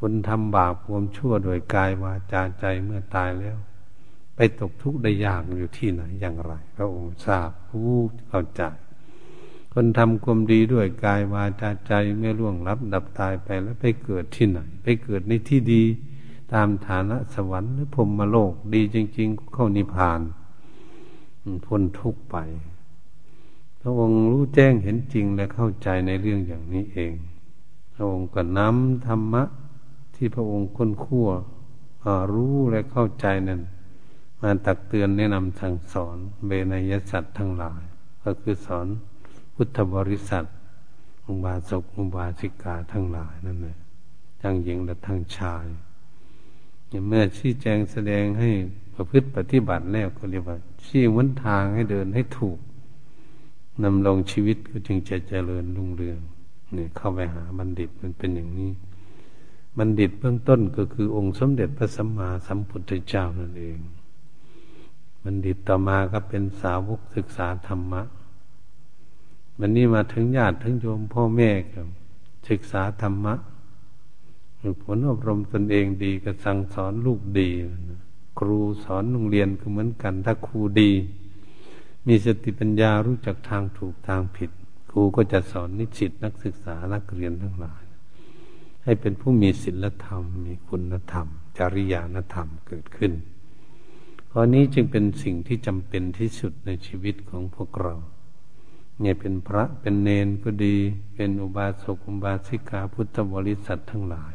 [0.00, 3.56] คนทำบาปความชั่วโดยกายวาจาใจเมื่อตายแล้ว
[4.36, 8.62] ไปตกทุกข์ได้ยากอยู่ที่ไหนอย่างไร พระองค์ทราบผู้เข้าใจ
[9.74, 15.84] คนทำความดีด้วยกายวาจาใจเมื่อล่วงลับดับตายไปแล้วไปเกิดที่ไหน ไปเกิดในที่ดี
[16.52, 20.20] ตามฐานะสวรรค์หรือพรมโลก ดีจริงๆเข้านิพพาน
[21.66, 22.36] พ้นทุกไป
[23.80, 27.12] พระองค์รู้แจ้งเห็นจริงและเข้าใจในเรื่องอย่างนี้เอง
[27.94, 29.42] พระองค์ก็นำธรรมะ
[30.14, 31.28] ที่พระองค์ค้นคั่ว
[32.32, 33.60] รู้และเข้าใจนั้น
[34.40, 37.82] มาตักเตือนแนะนำสั่งสอนเบนยสัตว์ทั้งหลาย
[38.24, 38.86] ก็คือสอน
[39.54, 40.44] พุทธบริษัท
[41.26, 43.78] อุบาสกอุบาสิกาทั้งหลายนั่นแหละ
[44.42, 45.66] ทั้งหญิงและทั้งชาย
[47.08, 48.50] เมื่อชี้แจงแสดงให้
[48.94, 52.58] ประพฤติปฏิบัติแล้วก็เรียกว่า ชี้วันทางให้เดินให้ถูก
[53.82, 56.20] นำลงชีวิตก็จึงจะเจริญรุ่งเรือง
[56.74, 58.70] เนี่ยเข้าไปหาบัณฑิตมันเป็นอย่างนี้
[59.78, 63.78] บัณฑิตเบื้องต้นก็คือองค์สมเด็จพระสัมมาสัมพุทธเจ้านั่นเอง
[65.24, 68.02] บัณฑิตต่อมาก็เป็นสาวกศึกษาธรรมะ
[69.58, 71.86] วันนี้มาถึงญาติถึงโยมพ่อแม่กับ
[72.48, 73.34] ศึกษาธรรมะ
[74.82, 77.50] ผลอบรมตนเองดีก็สั่งสอนลูกดี
[78.38, 80.90] ครูสอนโรงเรียนก็เหมือนกัน ถ้าครูดี
[82.06, 84.50] มีสติปัญญารู้จักทางถูกทางผิด
[84.90, 87.82] ครูก็จะสอนนิสิตนักศึกษานักเรียนทั้งหลาย
[88.84, 91.26] ให้เป็นผู้มีศีลธรรม มีคุณธรรม
[91.58, 93.12] จริยานธรรมเกิดขึ้น
[94.30, 97.94] ข้อนี้จึงเป็นสิ่งที่จำเป็นที่สุดในชีวิตของพวกเรา
[99.00, 100.76] เนี่ยเป็นพระเป็นเนนก็ดี
[101.14, 104.34] เป็นอุบาสกอุบาสิกาพุทธบริษัททั้งหลาย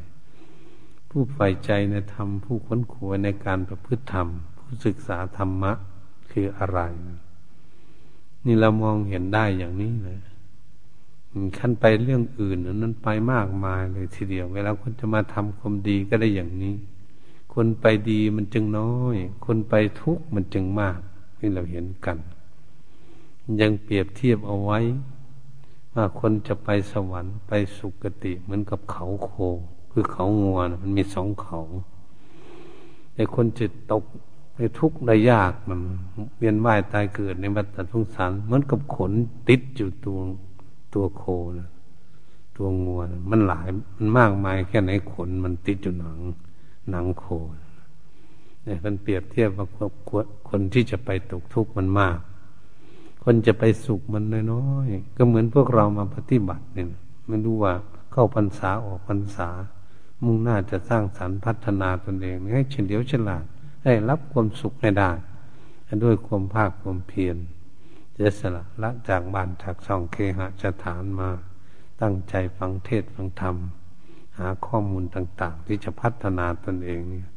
[1.17, 5.71] ผู้ใฝ่ใจในธรรม ผู้ค้นคว้าในการประพฤติธรรม ผู้ศึกษาธรรมะ
[6.31, 6.79] คืออะไร
[8.45, 10.19] นี่เรามองเห็นได้อย่างนี้เลย
[11.57, 16.75] ขั้นไปเรื่องอื่นนั้นไปมากมายเลยทีเดียว เวลาคนจะมาทำความดีก็ได้อย่างนี้
[17.53, 20.99] คนไปดีมันจึงน้อย คนไปทุกข์มันจึงมาก
[21.39, 22.17] นี่เราเห็นกัน
[23.61, 24.79] ยังเปรียบเทียบเอาไว้
[25.93, 29.31] ว่าคนจะไปสวรรค์ไปสุคติเหมือนกับเขาโค
[29.97, 31.59] คือเขางวนมันมีสองเขา
[33.13, 34.03] แต่คนจะตตก
[34.53, 35.79] ไปทุกข์ได้ยากมัน
[36.37, 39.11] เวียนว่ายตายเกิดในวัฏสงสารเหมือนกับขน
[39.49, 40.17] ติดอยู่ตัว
[40.93, 41.23] ตัวโค
[41.59, 41.69] นะ
[42.57, 46.19] ตัวงวนมันหลายมันมากมายแค่ไหนขนมันติดอยู่หนัง
[46.89, 47.25] หนังโค
[48.63, 49.67] เนี่ยมันเปรียบเทียบว่า
[50.49, 52.19] คนที่จะไปตกทุกข์มันมาก
[53.23, 56.87] คนจะไปสุขมันน้อยๆก็เหมือนพวกเรามาปฏิบัติเนี่ย
[57.27, 57.73] ไม่รู้ว่า
[58.11, 59.49] เข้าพรรษาออกพรรษา
[60.25, 63.45] มุ่งหน้าจะสร้างสรรค์พัฒนาตนเองให้เฉลียวฉลาด
[63.83, 65.11] ได้รับความสุขให้ได้
[66.03, 67.37] ด้วยความภาคความเพียร
[68.19, 71.29] จะสละละจากบ้านจากช่องเคหะสถานมา
[72.01, 73.55] ตั้งใจฟังเทศฟังธรรม
[74.37, 77.27] หาข้อมูลต่าง ๆ ที่จะพัฒนาตนเองเนี่ย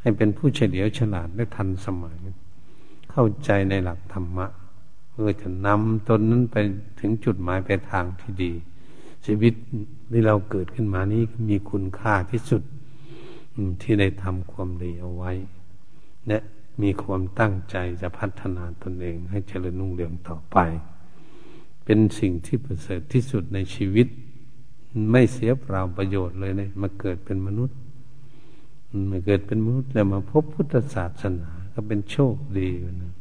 [0.00, 2.16] ให้เป็นผู้เฉลียวฉลาดและทันสมัย
[3.10, 4.46] เข้าใจในหลักธรรมะ
[5.10, 6.56] เพื่อจะนำตนนั้นไป
[7.00, 8.52] ถึงจุดหมายไปทางที่ดี
[9.26, 9.54] ชีวิต
[10.12, 12.62] ที่เราเกิดขึ้นมานี้มีคุณค่าที่สุด
[13.82, 15.32] ที่ได้ทำความดีเอาไว้
[16.28, 16.38] และ
[16.82, 20.56] มีความตั้งใจจะพัฒนาตนเองให้เจริญนุ่งเรืองต่อไป
[21.84, 24.06] เป็นสิ่งที่ประเสริฐที่สุดในชีวิต
[25.10, 27.76] ไม่เสียเปล่าประโยชน์เลยเนะมาเกิดเป็นมนุษย์
[29.10, 32.68] มาเกิดเป็นมนุษย์แล้วมาพบพุทธศาสนาก็เป็นโชคดี
[33.02, 33.13] นะ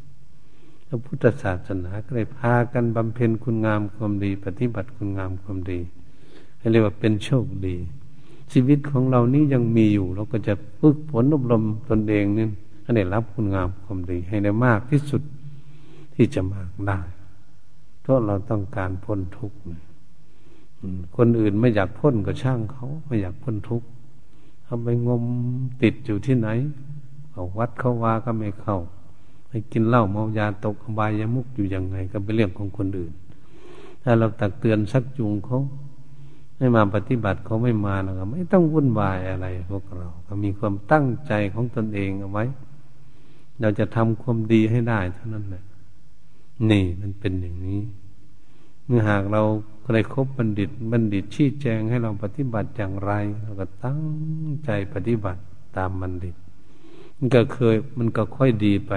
[0.94, 5.80] ระพุทธศาสนาก็เลยพากันบำเพ็ญคุณงามความดี ปฏิบัติคุณงามความดี
[6.58, 7.76] ให้เรียกว่าเป็นโชคดี
[8.52, 12.48] ชีวิตของเรานี้ยังมีอยู่ เราก็จะฝึกฝนอบรมตนเองนี่
[12.82, 15.22] ให้ได้รับคุณงามความดี ให้ได้มากที่สุด
[16.16, 17.00] ที่จะมากได้
[18.02, 19.58] เพราะเราต้องการพ้นทุกข์
[21.18, 23.88] คนอื่นไม่อยากพ้นก็ช่างเขาไม่อยากพ้นทุกข์
[24.64, 25.24] เขาไปงม
[25.82, 26.50] ติดอยู่ที่ไหน
[27.32, 28.78] เอาวัดเขาว่าก็ไม่เข้า
[29.72, 33.14] กินเหล้าเมายาตกอบายามุกอยู่ยังไง ก็เป็นเรื่องของคนอื่น
[34.04, 35.60] ถ้าเราตักเตือนชักจูงเขา
[36.58, 42.46] ไม่มาปฏิบัติเขาไม่มาแล้วก็ไม่ต้องวุ่นวายอะไร พวกเรา ก็มีความตั้งใจของตนเองเอาไว้
[43.62, 45.64] เราจะทำความดีให้ได้เท่านั้นแหละ
[46.70, 47.82] นี่มันเป็นอย่างนี้
[48.86, 49.42] เมื่อหากเรา
[49.94, 53.12] ได้คบบัณฑิต บัณฑิตชี้แจงให้เราปฏิบัติอย่างไร
[53.42, 54.02] เราก็ตั้ง
[54.66, 55.42] ใจปฏิบัติ
[55.78, 56.36] ตามบัณฑิต
[57.18, 58.94] มันก็เคยมันก็ค่อยดีไป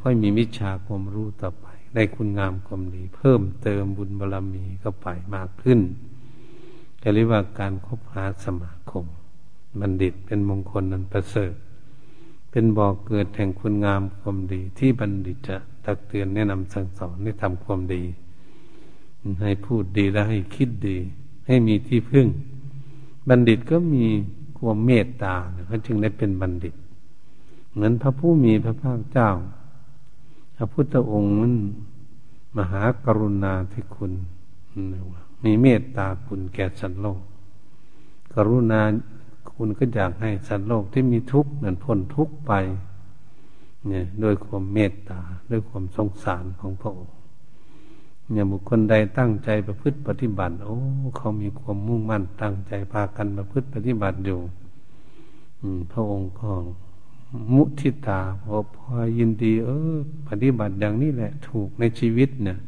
[0.00, 5.80] ค่อยมีวิชาความรู้ต่อไป ได้คุณงามความดี เพิ่มเติมบุญบารรมีเข้าไปมากขึ้น
[7.02, 9.04] จะเรียกว่าการคบหาสมาคม
[9.80, 11.54] บัณฑิตเป็นมงคลนันประเสริฐ
[12.50, 18.02] เป็นบ่อกเกิดแห่งคุณงามความดี ที่บัณฑิตจะตักเตือนแนะนำสั่งสอนให้ทำความดี
[19.42, 20.96] ให้พูดดีและให้คิดดี
[21.46, 22.26] ให้มีที่พึ่ง
[23.28, 24.06] บัณฑิตก็มี
[24.58, 25.34] ความเมตตา
[25.66, 26.74] เขาจึงได้เป็นบัณฑิต
[27.72, 29.30] เหมือนพระผู้มีพระภาคเจ้า
[30.60, 31.54] ระพุทธองค์นั้น
[32.56, 34.12] มหากรุณาธิคุณ
[35.44, 37.20] มีเมตตาคุณแก่สัตว์โลก
[38.34, 38.80] กรุณา
[39.52, 42.52] คุณก็อยากให้สัตว์โลกที่มีทุกข์นั้นพ้นทุกข์ไป
[43.88, 45.20] เนี่ยด้วยความเมตตา
[45.50, 47.16] ด้วยความสงสารของพระองค์
[48.30, 50.78] เนี่ยบุคคลใดตั้งใจประพฤติปฏิบัติ โอ้
[51.16, 54.40] เขามีความมุ่งมั่นตั้งใจพากันประพฤติปฏิบัติอยู่
[55.60, 56.50] อืมพระองค์ก็
[57.54, 58.86] มุทิตาพอพอ
[59.18, 59.96] ยินดี เออ
[60.28, 62.58] ปฏิบัติอย่างนี้แหละ ถูกในชีวิตเนี่ย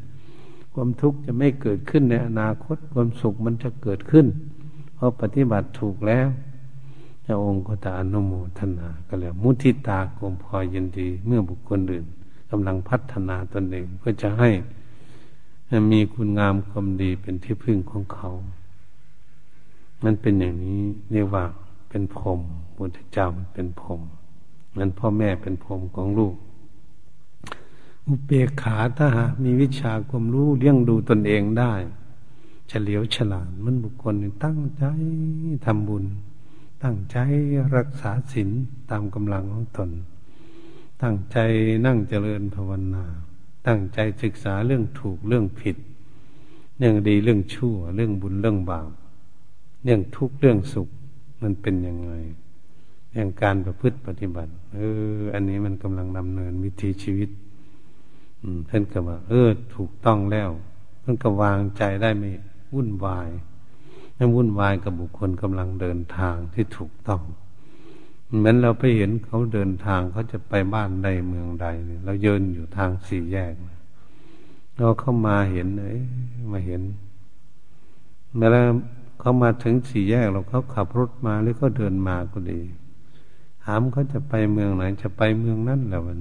[0.73, 4.25] ความทุกข์จะไม่เกิดขึ้นในอนาคต ความสุขมันจะเกิดขึ้น
[4.95, 6.27] เพราะปฏิบัติถูกแล้ว
[7.25, 12.05] พระองค์ก็จะอนุโมทนาก็เลยมุทิตาความพอยินดี เมื่อบุคคลอื่น
[12.49, 14.49] กำลังพัฒนาตนเองเพื่อจะให้
[15.91, 18.29] มีคุณงามความดีเป็นที่พึ่งของเขา
[20.03, 21.43] มันเป็นอย่างนี้เรียกว่า
[21.89, 22.39] เป็นพรม
[22.77, 24.01] บุตรเจ้ามันเป็นพรม
[24.77, 26.35] มันพ่อแม่เป็นพรมของลูก
[28.07, 31.73] อุเบกขาถ้าหามีวิชาความรู้เลี้ยงดูตนเองได้
[32.67, 34.85] เฉลียวฉลาดมันบุคคลตั้งใจ
[35.65, 36.05] ทำบุญ
[36.83, 37.17] ตั้งใจ
[37.75, 38.49] รักษาศีล
[38.89, 39.89] ตามกำลังของตน
[41.01, 41.37] ตั้งใจ
[41.85, 43.05] นั่งเจริญภาวนา
[43.67, 45.77] ตั้งใจศึกษาเรื่องถูกเรื่องผิด
[46.77, 48.89] เรื่องดีเรื่องชั่ว เรื่องบุญเรื่องบาป
[49.83, 50.89] เรื่องทุกข์เรื่องสุข
[51.41, 52.11] มันเป็นยังไง
[53.13, 54.79] เรื่องการประพฤติปฏิบัติ เอ
[55.17, 57.29] อ อันนี้มันกำลังดำเนินวิถีชีวิต
[58.41, 60.49] อืมเพื่อนก็ว่า เออ ถูกต้องแล้ว
[61.01, 62.31] เพื่อนก็วางใจได้ไม่
[62.73, 63.29] วุ่นวาย
[64.15, 67.21] ไม่วุ่นวายกับบุคคลกำลังเดินทางที่ถูกต้อง
[68.37, 73.53] เหมือนเราไปเห็นเขาเดินทางเขาจะไปบ้านใดเมืองใดเนี่ยเราเยินอยู่ทางสี่แยก
[74.77, 75.99] เราเข้ามาเห็นเอ้ย
[76.51, 76.81] มาเห็น
[78.35, 78.49] เมื่อ
[79.19, 82.59] เขามาถึงสี่แยกเราเขาขับรถมาหรือเขาเดินมาก็ดี
[83.63, 86.19] ถามเขาจะไปเมืองไหน จะไปเมืองนั้นแหละมัน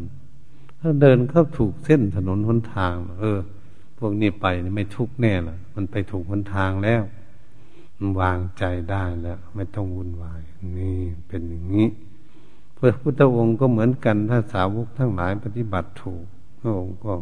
[0.81, 3.39] ถ้าเดินเข้าถูกเส้นถนนหนทาง เออ
[3.99, 7.03] พวกนี้ไปไม่ทุกแน่ละมันไปถูกหนทางแล้ว
[8.21, 10.43] วางใจได้แล้ว ไม่ต้องวุ่นวาย
[10.79, 11.89] นี่เป็นอย่างนี้
[12.77, 16.25] พระพุทธองค์ก็เหมือนกัน ถ้าสาวกทั้งหลายปฏิบัติถูก
[16.61, 17.15] พระองค์ก็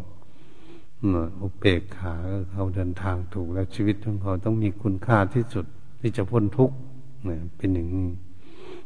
[1.40, 2.14] อุเบกขา
[2.52, 5.64] เขาเดินทางถูกแล้วชีวิตของเขาต้องมีคุณค่าที่สุด
[6.00, 6.76] ที่จะพ้นทุกข์
[7.24, 8.08] เนี่ยเป็นอย่างนี้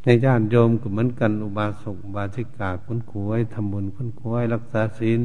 [0.05, 5.21] ในญาติโยมก็เหมือนกันอุบาสกบาสิกาคุ้นคุยทำบุญคุ้นคุยรักษาศีล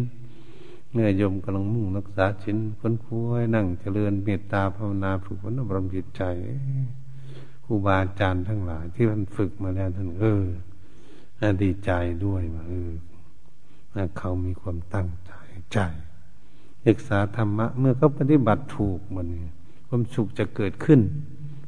[0.92, 6.24] เมื่อโยมกำลังมุ่งรักษาชินค้นคุยนั่งเจริญเมตตาภาวนาฝึกฝนอบรมจิตใจ
[7.64, 10.44] ครูบาอาจารย์ทั้งหลาย ที่ท่านฝึกมาแล้วท่านเออ
[11.64, 11.92] ดีใจ
[12.26, 12.92] ด้วยว่าเออ
[14.18, 15.34] เขามีความตั้งใจ
[15.74, 15.80] ใจ
[16.86, 19.54] ศึกษาธรรมะ เมื่อเขาปฏิบัติถูกมันเนี่ย
[19.88, 21.00] ความสุขจะเกิดขึ้น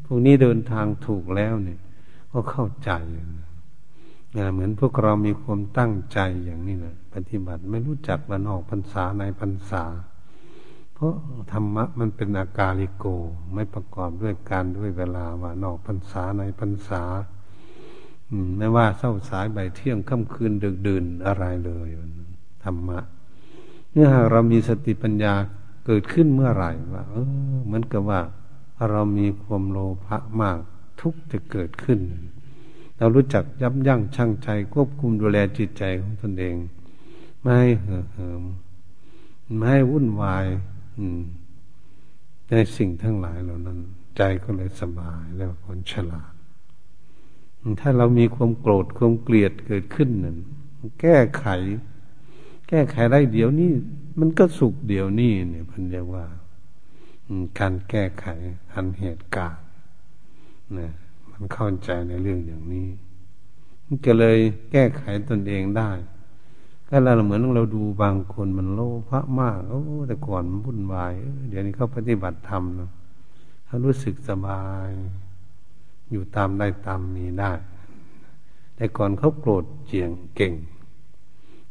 [0.05, 1.79] พวกนี้เดินทางถูกแล้วเนี่ย
[2.31, 2.91] ก็เข้าใจ
[4.53, 9.83] เหมือนพวกเรามีความตั้งใจอย่างนี้นะปฏิบัติไม่รู้จักละนอกพรรษาในพรรษา
[10.93, 11.13] เพราะ
[11.51, 13.05] ธรรมะมันเป็นอากาลิโก
[13.53, 17.03] ไม่ประกอบด้วยการด้วยเวลาว่านอกพรรษาในพรรษา
[18.57, 21.87] ไม่ว่าเศร้าสายใบเที่ยงค่ำคืนดึกดื่นอะไรเลย
[22.63, 22.99] ธรรมะ
[23.91, 25.33] เมื่อหากเรามีสติปัญญา
[25.85, 27.25] เกิดขึ้นเมื่อไหร่ว่า เออ
[27.65, 28.21] เหมือนกับว่า
[28.89, 30.59] เรามีความโลภะมาก
[31.01, 31.99] ทุกจะเกิดขึ้น
[32.97, 36.55] เรารู้จักยับยั้งชั่งใจ ควบคุมดูแลจิตใจของตนเอง
[37.41, 38.43] ไม่ให้เห่อเหิม
[39.55, 40.45] ไม่ให้วุ่นวาย
[42.49, 43.79] ในสิ่งทั้งหลายเหล่านั้น
[44.17, 46.31] ใจก็เลยสบายแล้วคนฉลาด
[47.81, 50.37] ถ้าเรามีความโกรธความเกลียดเกิดขึ้นนั่น
[51.01, 51.45] แก้ไข
[52.69, 53.71] แก้ไขได้เดี๋ยวนี้
[54.19, 56.25] มันก็สุขเดี๋ยวนี้เนี่ยพันเรียกว่า
[57.59, 58.25] การแก้ไข
[58.73, 59.63] อันเหตุการณ์
[60.79, 60.91] นะ
[61.31, 62.87] มันเข้าใจในเรื่องอย่างนี้
[63.85, 64.37] มันก็เลย
[64.71, 65.89] แก้ไขตนเองได้
[66.87, 71.13] ก็เราเหมือนเราดูบางคนมันโลภมากโอ้แต่ก่อนมันวุ่นวาย
[71.49, 72.89] เดี๋ยวนี้เขาปฏิบัติธรรมนะ
[73.65, 74.89] เขารู้สึกสบาย
[76.11, 77.51] อยู่ตามได้ตามมีได้
[78.75, 80.53] แต่ก่อนเขาโกรธเจียงเก่ง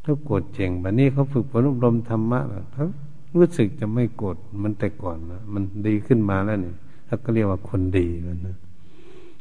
[0.03, 2.41] เขาโกรธเจียงแบบนี้เขาฝึกฝนอบรมธรรมะ
[2.73, 2.87] เขา
[3.37, 6.73] รู้สึกจะไม่โกรธมันแต่ก่อนนะมันดีขึ้นมาแล้วนี่
[7.07, 8.57] เขาก็เรียกว่าคนดีมันนะ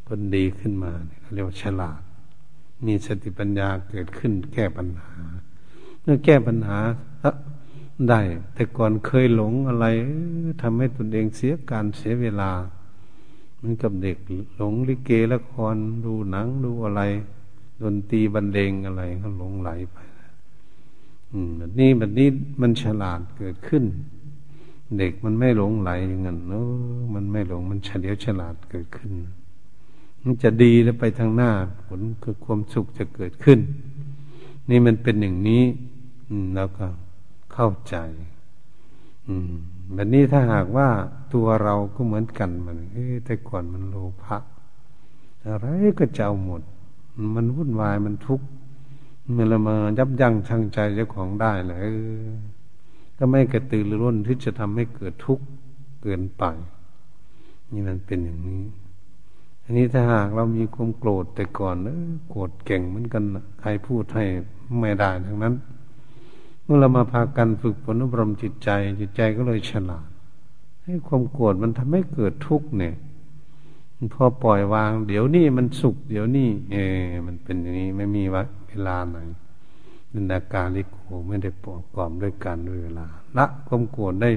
[0.10, 2.01] คนดีขึ้นมาเนี่ยเรียกว่าฉลาด
[2.86, 5.14] มีสติปัญญาเกิดขึ้นแก้ปัญหา
[6.01, 6.80] เมื่อแก้ปัญหา
[8.10, 8.22] ได้
[8.53, 9.86] แต่ก่อนเคยหลงอะไร
[10.62, 12.51] ทำให้ตนเองเสียการเสียเวลา
[13.55, 14.18] เหมือนกับเด็ก
[14.55, 17.01] หลงลิเกละครดูหนังดูอะไร
[17.82, 19.97] ดนตรีบรรเลงอะไรเขาหลงไหลไป
[21.32, 22.28] อืมแบบนี้แบบนี้
[22.62, 23.84] มันฉลาดเกิดขึ้น
[24.97, 26.68] เด็กมันไม่หลงไหลอย่างนั้นเนอะ
[27.14, 29.12] มันไม่หลงมันเฉลียวฉลาดเกิดขึ้น
[30.24, 31.52] มันจะดีแล้วไปทางหน้า
[31.86, 33.60] ผลคือความสุขจะเกิดขึ้น
[34.70, 35.64] นี่มันเป็นอย่างนี้
[36.30, 36.86] อืมแล้วก็
[37.54, 37.96] เข้าใจ
[39.28, 39.52] อืม
[39.94, 40.90] แบบนี้ถ้าหากว่า
[41.34, 44.38] ตัวเราก็เหมือนกันมันเอ้แต่ก่อนมันโลภะ
[45.48, 45.68] อะไร
[46.00, 46.62] ก็จะเอาหมด
[47.36, 48.46] มันวุ่นวายมันทุกข์
[49.32, 51.90] เมื่อเรามายับยั้งชั่งใจเจ้าของได้เลย
[53.18, 55.46] ก็ไม่กระตือรือร้นที่จะทำให้เกิดทุกข์
[56.02, 56.44] เกินไป
[57.72, 58.62] นี่มันเป็นอย่างนี้
[59.70, 63.24] อันนี้ถ้าหากเรามีความโกรธแต่ก่อนเออโกรธเก่งเหมือนกัน
[63.62, 64.26] ใครพูดให้
[64.80, 65.54] ไม่ได้ทั้งนั้น
[66.64, 70.08] เมื่อเรามาพากันฝึกฝนอบรมจิตใจ จิตใจก็เลยฉลาด
[70.84, 72.94] ให้ความโกรธมันทำให้เกิดทุกข์เนี่ย
[74.14, 78.24] พอปล่อยวาง เดี๋ยวนี้มันสุข เดี๋ยวนี้เออมันเป็นอย่างนี้ไม่มี
[78.68, 79.18] เวลาไหน
[80.10, 80.98] เป็นาการลิโก
[81.28, 83.08] ไม่ได้ปอกกอมด้วยการด้วยเวลา
[83.38, 84.30] ละความโกรธได้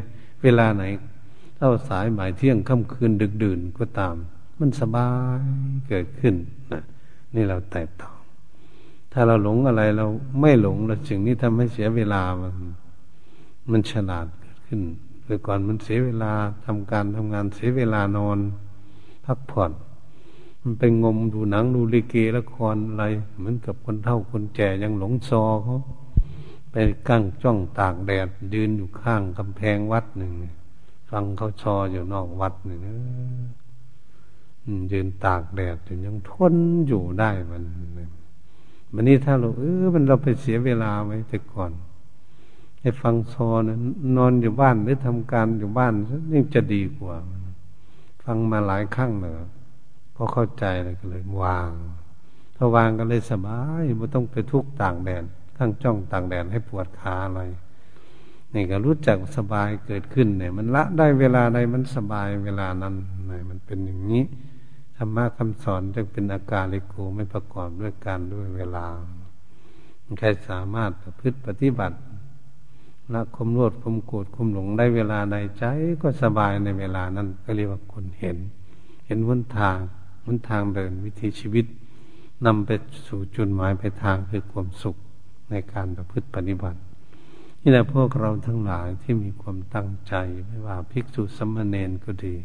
[0.42, 0.84] เวลาไหน
[1.56, 4.16] เท่าสายหมายเที่ยงค่ำคืนดึกดื่นก็ตาม
[4.62, 5.40] มันสบาย
[5.88, 6.34] เกิดขึ้น
[6.72, 6.82] นะ
[7.34, 8.16] นี่เราแตกต่าง
[9.12, 10.06] ถ้าเราหลงอะไรเรา
[10.40, 12.54] ไม่หลงแล้วสิ่งนี้ทำให้เสียเวลามัน
[13.70, 14.80] มันฉลาดเกิดขึ้น
[15.24, 16.32] เมื่ก่อนมันเสียเวลา
[16.64, 18.38] ทำการทำงานเสียเวลานอน
[19.26, 19.72] พักผ่อน
[20.62, 23.04] มันไปงมดูหนังดูลิเกละครอะไร
[23.38, 25.78] เหมือนกับคนเฒ่าคนแก่ยังหลงซอเขา
[26.70, 26.74] ไป
[27.08, 30.32] กั้งจ้องตากแดดยืนอยู่ข้างกำแพงวัดหนึ่ง
[31.10, 32.80] ฟังเขาชออยู่นอกวัดหนึ่ง
[34.92, 36.54] ยืนตากแดดยังทน
[36.86, 37.62] อยู่ได้มัน
[38.94, 41.72] มันนี่ถ้าเราเออมันเราไปเสียเวลาไว้แต่ก่อน
[42.80, 43.78] ให้ฟังซอนะ
[44.16, 45.94] นอนอยู่บ้านหรือทำการอยู่บ้าน
[46.32, 47.16] นี่จะดีกว่า
[48.24, 49.34] ฟังมาหลายครั้งเลย
[50.14, 51.70] พอเข้าใจเลยก็เลยวาง
[52.56, 55.24] ถ้าวางก็เลยสบายไม่ต้องไปทุกต่างแดน
[55.56, 57.40] ทั้งจ้องต่างแดนให้ปวดขาอะไร
[58.54, 62.94] นี่ก็รู้จักสบายเกิดขึ้นเนี่ย มันละได้เวลาใดมันสบายเวลานั้น
[63.28, 64.22] เนี่ยมันเป็นอย่างนี้
[65.02, 68.86] รรมะคำสอนจึงเป็นอาการลิโกไม่ประกอบด้วยการด้วยเวลา
[70.18, 71.98] ใครสามารถประพฤติปฏิบัติ
[73.14, 75.64] ละคมโลดคมโกรธคมหลงได้เวลาใดใจ
[76.02, 78.36] ก็สบายในเวลานั้นก็เรียกว่าคนเห็น
[79.06, 79.78] เห็นวันทาง
[80.24, 81.66] มันทางเดินวิถีชีวิต
[82.46, 82.70] นำไป
[83.06, 84.96] สู่จุดหมายไปทางคือความสุข
[85.50, 86.78] ในการประพฤติปฏิบัติ
[87.60, 90.14] นี่แหละพวกเราทั้งหลายที่มีความตั้งใจ
[90.46, 92.36] ไม่ว่าภิกษุสมมาเนนก็ดี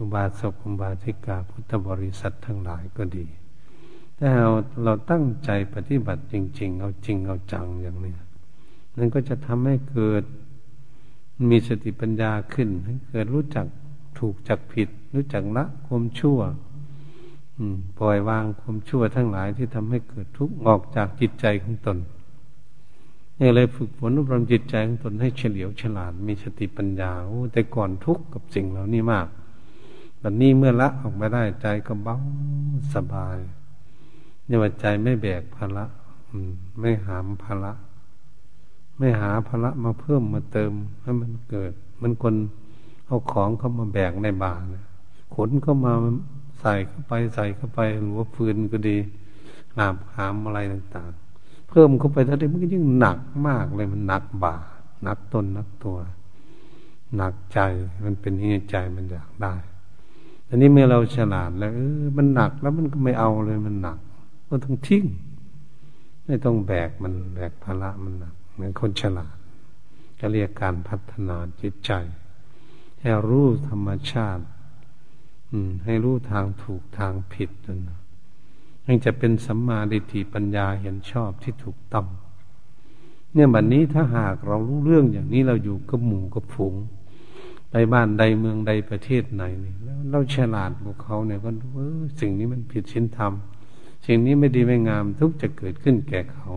[0.00, 3.26] อุบาสกอุบาสิกาพุทธบริษัททั้งหลายก็ดี
[4.18, 4.50] ถ้าเรา
[4.84, 8.14] เราตั้งใจปฏิบัติจริง ๆ เอาจริงเอาจังอย่างนี้
[8.96, 10.24] นั่นก็จะทำให้เกิด
[11.50, 13.66] มีสติปัญญาขึ้นให้เกิดรู้จัก
[14.18, 16.38] ถูกจักผิด รู้จักละความชั่ว
[17.98, 21.98] ปล่อยวางความชั่วทั้งหลายที่ทำให้เกิดทุกข์ออกจากจิตใจของตน
[23.40, 29.26] นี่เลยฝึกฝนอบรมจิตใจของตนให้เฉลียวฉลาดมีสติปัญญาโอ้แต่ก่อนทุกข์กับสิ่งเหล่านี้มาก
[30.22, 32.16] บบนี้เมื่อละออกมาได้ใจก็เบา
[32.94, 33.38] สบาย
[34.46, 35.84] เนี่ยว่าใจไม่แบกภาระ
[36.80, 37.72] ไม่หามภาระ
[38.98, 42.34] ไม่หาภาระมาเพิ่มมาเติมให้มันเกิด มันคน
[43.06, 44.84] เอาของเข้ามาแบกในบาเนี่ย
[45.34, 45.92] ขนเข้ามา
[46.60, 48.96] ใส่เข้าไปใส่เข้าไปหรือว่าฟืนก็ดี
[49.76, 54.56] หาบหามอะไรต่างๆ เพิ่มเข้าไปถ้าได้มันก็ยิ่งหนักมากเลยมันหนักบ่า
[55.02, 55.96] หนักตนหนักตัว
[57.16, 57.60] หนักใจ
[58.04, 59.54] มันเป็นยังไงใจมันอยากได้
[60.50, 63.98] อันนี้เมื่อเราฉลาดแล้วเออมันหนักแล้วมันก็ไม่เอาเลยมันหนัก
[64.48, 65.04] ก็ต้องทิ้ง
[66.26, 69.36] ไม่ต้องแบกมันแบกภาระมันหนักเหมือนคนฉลาด
[70.20, 71.90] ก็เรียกการพัฒนาจิตใจ
[73.00, 74.44] ให้รู้ธรรมชาติ
[75.84, 77.80] ให้รู้ทางถูกทางผิดนั่น
[78.86, 82.06] ยังจะเป็นสัมมาดิฏฐิปัญญาเห็นชอบที่ถูกต้อง
[83.34, 86.74] เนี่ยบัดนนี้ถ้าหากเรารู้เรื่องอย่างนี้เราอยู่กับหมู่กับฝูง
[87.70, 93.32] ไปบ้านใดเมืองใดประเทศไหนนี่แล้วเราฉลาดกว่าเขาเนี่ยก็เออสิ่งนี้มันผิดศีลธรรม
[94.06, 96.48] สิ่งนี้ไม่ดีไม่งามทุกจะเกิดขึ้นแก่เขา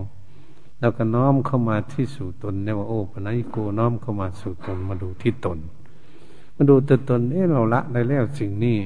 [0.79, 5.59] เราก็น้อมเข้ามาที่สู่ตนเนี่ยว่าโอ้ปนัยโกน้อมเข้ามาสู่ตนมาดูที่ตน
[6.55, 8.77] มาดูตัวตนเอ๊ะเราละได้แล้วสิ่งนี้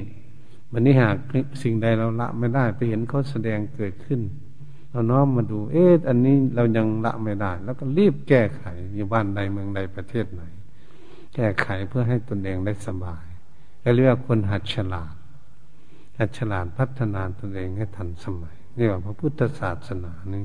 [0.72, 1.16] วันนี้หาก
[1.62, 4.20] สิ่งใดเราละไม่ได้ไปเห็นเขาแสดงเกิดขึ้น
[4.90, 8.62] เราน้อมมาดู เอ๊ะอันนี้เรายังละไม่ได้ แล้วก็รีบแก้ไข
[8.94, 10.42] อยู่บ้านใดเมืองใดประเทศไหน
[11.38, 13.24] ก้ไขเพื่อให้ตนเองได้สบาย
[13.96, 15.14] เรียกว่าคนหัดฉลาด
[16.18, 20.44] หัดฉลาดพัฒนาตนเองให้ทันสมัยนี่ว่าพระพุทธศาสนานี้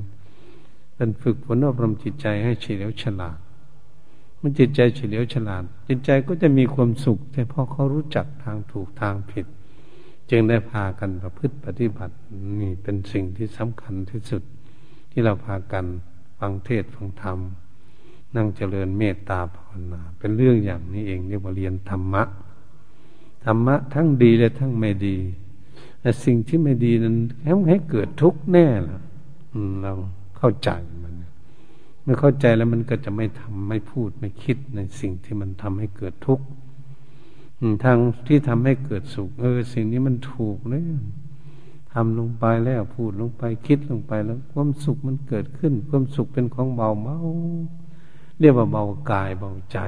[0.96, 3.38] เป็นฝึกฝนอบรมจิตใจให้เฉลียวฉลาด
[4.38, 9.46] เมันจิตใจเฉลียวฉลาด จิตใจก็จะมีความสุข แต่พอเขารู้จักทางถูกทางผิด
[10.30, 12.16] จึงได้พากันประพฤติปฏิบัติ
[12.62, 14.44] นี่เป็นสิ่งที่สำคัญที่สุด
[15.12, 15.86] ที่เราพากัน
[16.40, 17.38] ฟังเทศฟังธรรม
[18.36, 22.24] นั่งเจริญเมตตาภาวนา เป็นเรื่องอย่างนี้เองเรียกว่าเรียนธรรมะ
[23.46, 25.18] ธรรมะทั้งดีและทั้งไม่ดี
[26.00, 27.16] แต่สิ่งที่ไม่ดีนั้น
[27.70, 29.00] ให้เกิดทุกข์แน่ล่ะ
[29.82, 29.94] เรา
[30.38, 30.70] เข้าใจ
[31.04, 31.14] มัน
[32.04, 36.46] เมื่อเข้าใจแล้วมันก็จะไม่ทำไม่พูดไม่คิดในสิ่งที่มันทำให้เกิดทุกข์
[37.84, 40.84] ทางที่ทำให้เกิดสุข เออ สิ่งนี้มันถูกเลย
[41.94, 47.18] ทำลงไปแล้วพูดลงไปคิดลงไปแล้ว ความสุขมันเกิดขึ้น ความสุขเป็นของเบาเบา
[48.44, 49.80] เรียกว่าเบากายเบาใจ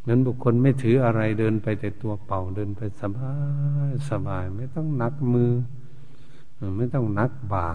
[0.00, 3.32] เหมือนบุคคลไม่ถืออะไรเดินไปแต่ตัวเป่าเดินไปสบา
[3.88, 5.50] ยสบาย ไม่ต้องนักมือ
[6.76, 7.68] ไม่ต้องนักบ่า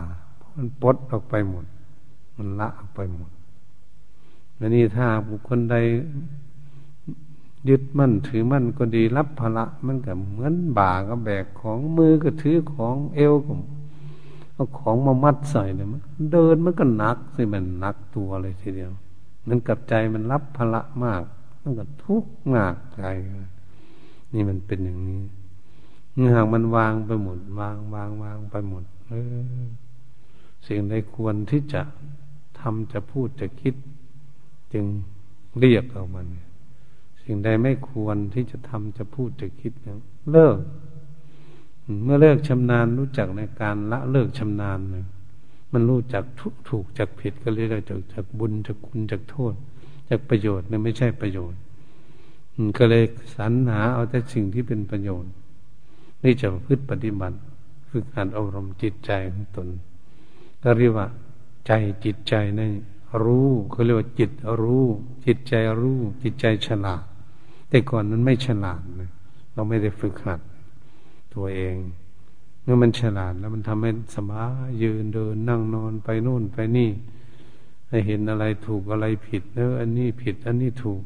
[0.56, 1.66] มันปลดออกไปหมด
[2.38, 3.32] มันละออกไปหมด
[4.58, 5.76] และนี่ถ้าบุคคลใด
[7.70, 13.54] ยึดมั่นถือมั่นก็ดีรับภาระมันก็เหมือนบ่าก็แบกของมือก็ถือของเอวก็
[14.54, 16.02] เอาของมามัดใส่เลยมัน
[16.32, 18.92] เดินมันก็หนักสิมันหนักตัวเลยทีเดียว
[19.48, 21.24] มันกับใจมันรับภาระมาก
[21.62, 23.04] มันก็ทุกข์มากใจ
[24.34, 25.22] นี่มันเป็นอย่างนี้
[26.14, 29.14] เมื่อหากมันวางไปหมด วางวางวางไปหมด เอ
[29.62, 29.64] อ
[30.68, 31.82] สิ่งใดควรที่จะ
[32.60, 33.76] ทำจะพูดจะคิด
[34.74, 34.86] จึง
[35.60, 36.28] เรียกเอามัน
[37.22, 39.74] สิ่งใดไม่ควรที่จะทำจะพูดจะคิด
[40.32, 40.58] เลิก
[42.04, 45.06] เมื่อเลิกชำนาญรู้จักในการละเลิกชำนาญเนี่ย
[45.74, 46.24] มันรู้จัก
[46.70, 49.54] ถูกจากผิดก็เรียกจากจากบุญจากคุณจากโทษ
[50.10, 51.60] จากประโยชน์เนี่ยไม่ใช่ประโยชน์
[52.78, 53.04] ก็เลย
[53.36, 55.32] สรรหาเอาแต่สิ่งที่เป็นประโยชน์
[56.24, 57.38] นี่จะพึ่ปฏิบัติ
[57.90, 59.68] ฝึกหัดอบรมณ์จิตใจของตน
[60.64, 61.08] ก็เรียกว่า
[61.66, 61.72] ใจ
[62.06, 62.70] จิตใจนี่
[63.24, 64.86] รู้เขาเรียกว่าจิตรู้
[65.26, 67.04] จิตใจรู้ จิตใจฉลาด
[67.70, 69.10] แต่ก่อนนั้นไม่ฉลาดเลย
[69.54, 70.40] เราไม่ได้ฝึกหัด
[71.34, 71.76] ตัวเอง
[72.64, 76.90] เมื่อมันฉลาดแล้วมันทำให้สบายยืนเดินนั่งนอนไปโน่นไปนี่
[77.90, 81.02] ให้เห็นอะไรถูกอะไรผิดเนออันนี้ผิด อันนี้ถูก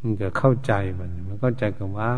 [0.00, 2.10] มันก็เข้าใจมันมันก็ใจกับว่า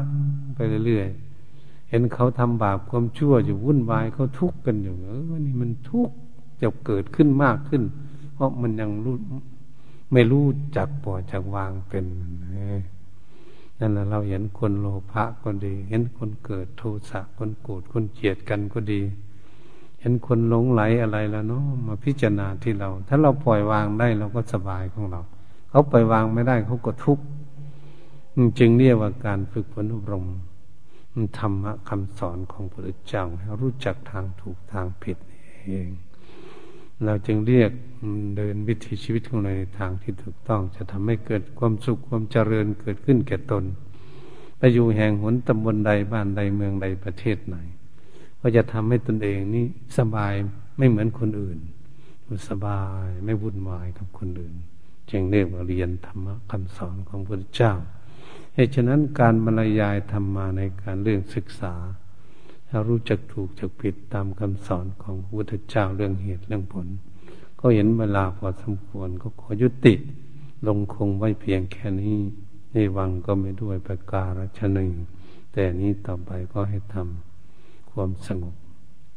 [0.55, 6.15] ไปเรื่อยๆเห็นเขาทำบาปความชั่วอยู่วุ่นวายเขาทุกข์กันอยู่เออนี่มันทุกข์
[6.61, 7.83] จะเกิดขึ้นมากขึ้น
[8.35, 9.17] เพราะมันยังรู้
[10.13, 10.47] ไม่รู้
[10.77, 12.05] จักปล่อยจักวางเป็น
[13.81, 19.01] นั่นแหละเราเห็นคนโลภะก็ดี เห็นคนเกิดโทสะคนโกรธคนเกลียดกันก็ดี
[20.01, 25.21] เห็นคนหลงไหลอะไรแล้วเนาะมาพิจารณาที่เรา ถ้าเราปล่อยวางได้เราก็สบายของเรา
[25.71, 27.25] เขาปล่อยวางไม่ได้เขาก็ทุกข์
[28.59, 30.27] จึงเรียกว่าการฝึกฝนอบรม
[31.39, 35.17] ธรรมะคำสอนของพระพุทธเจ้าให้รู้จักทางถูกทางผิด
[35.69, 35.89] เอง
[37.05, 37.71] เราจึงเรียก
[38.37, 43.65] เดินวิถีชีวิตของเราในทางที่ถูกต้อง จะทำให้เกิดความสุขความเจริญเกิดขึ้นแก่ตน
[44.59, 47.57] ไปอยู่แห่งหนตำบลใดบ้านใดเมืองใดประเทศไหน
[48.41, 49.65] ก็จะทำให้ตนเองนี้
[49.99, 50.35] สบาย
[50.79, 51.59] ไม่เหมือนคนอื่น
[52.49, 54.55] สบายไม่วุ่นวายกับคนอื่น
[55.11, 57.73] จึงเรียกว่าเรียนธรรมะคำสอนของพระเจ้า
[58.55, 61.75] เหตุฉะนั้นการบรรยายธรรมมาในการเรื่องศึกษา
[62.73, 66.87] ถ้ารู้จักถูกจักผิดตามคำสอนของพระพุทธเจ้าเรื่องเหตุเรื่องผล
[67.61, 69.95] ก็เห็นเวลาพอสมควรก็ขอยุติ
[70.67, 72.19] ลงคงไว้เพียงแค่นี้
[72.73, 74.91] ในวังก็ไม่ด้วยประการชนึง
[75.53, 78.55] แต่นี้ต่อไปก็ให้ทำความสงบ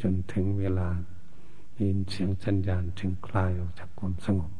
[0.01, 0.89] จนถึงเวลา
[1.79, 4.51] ยินเสียงสัญญาณถึงคลายออกจากความสงบ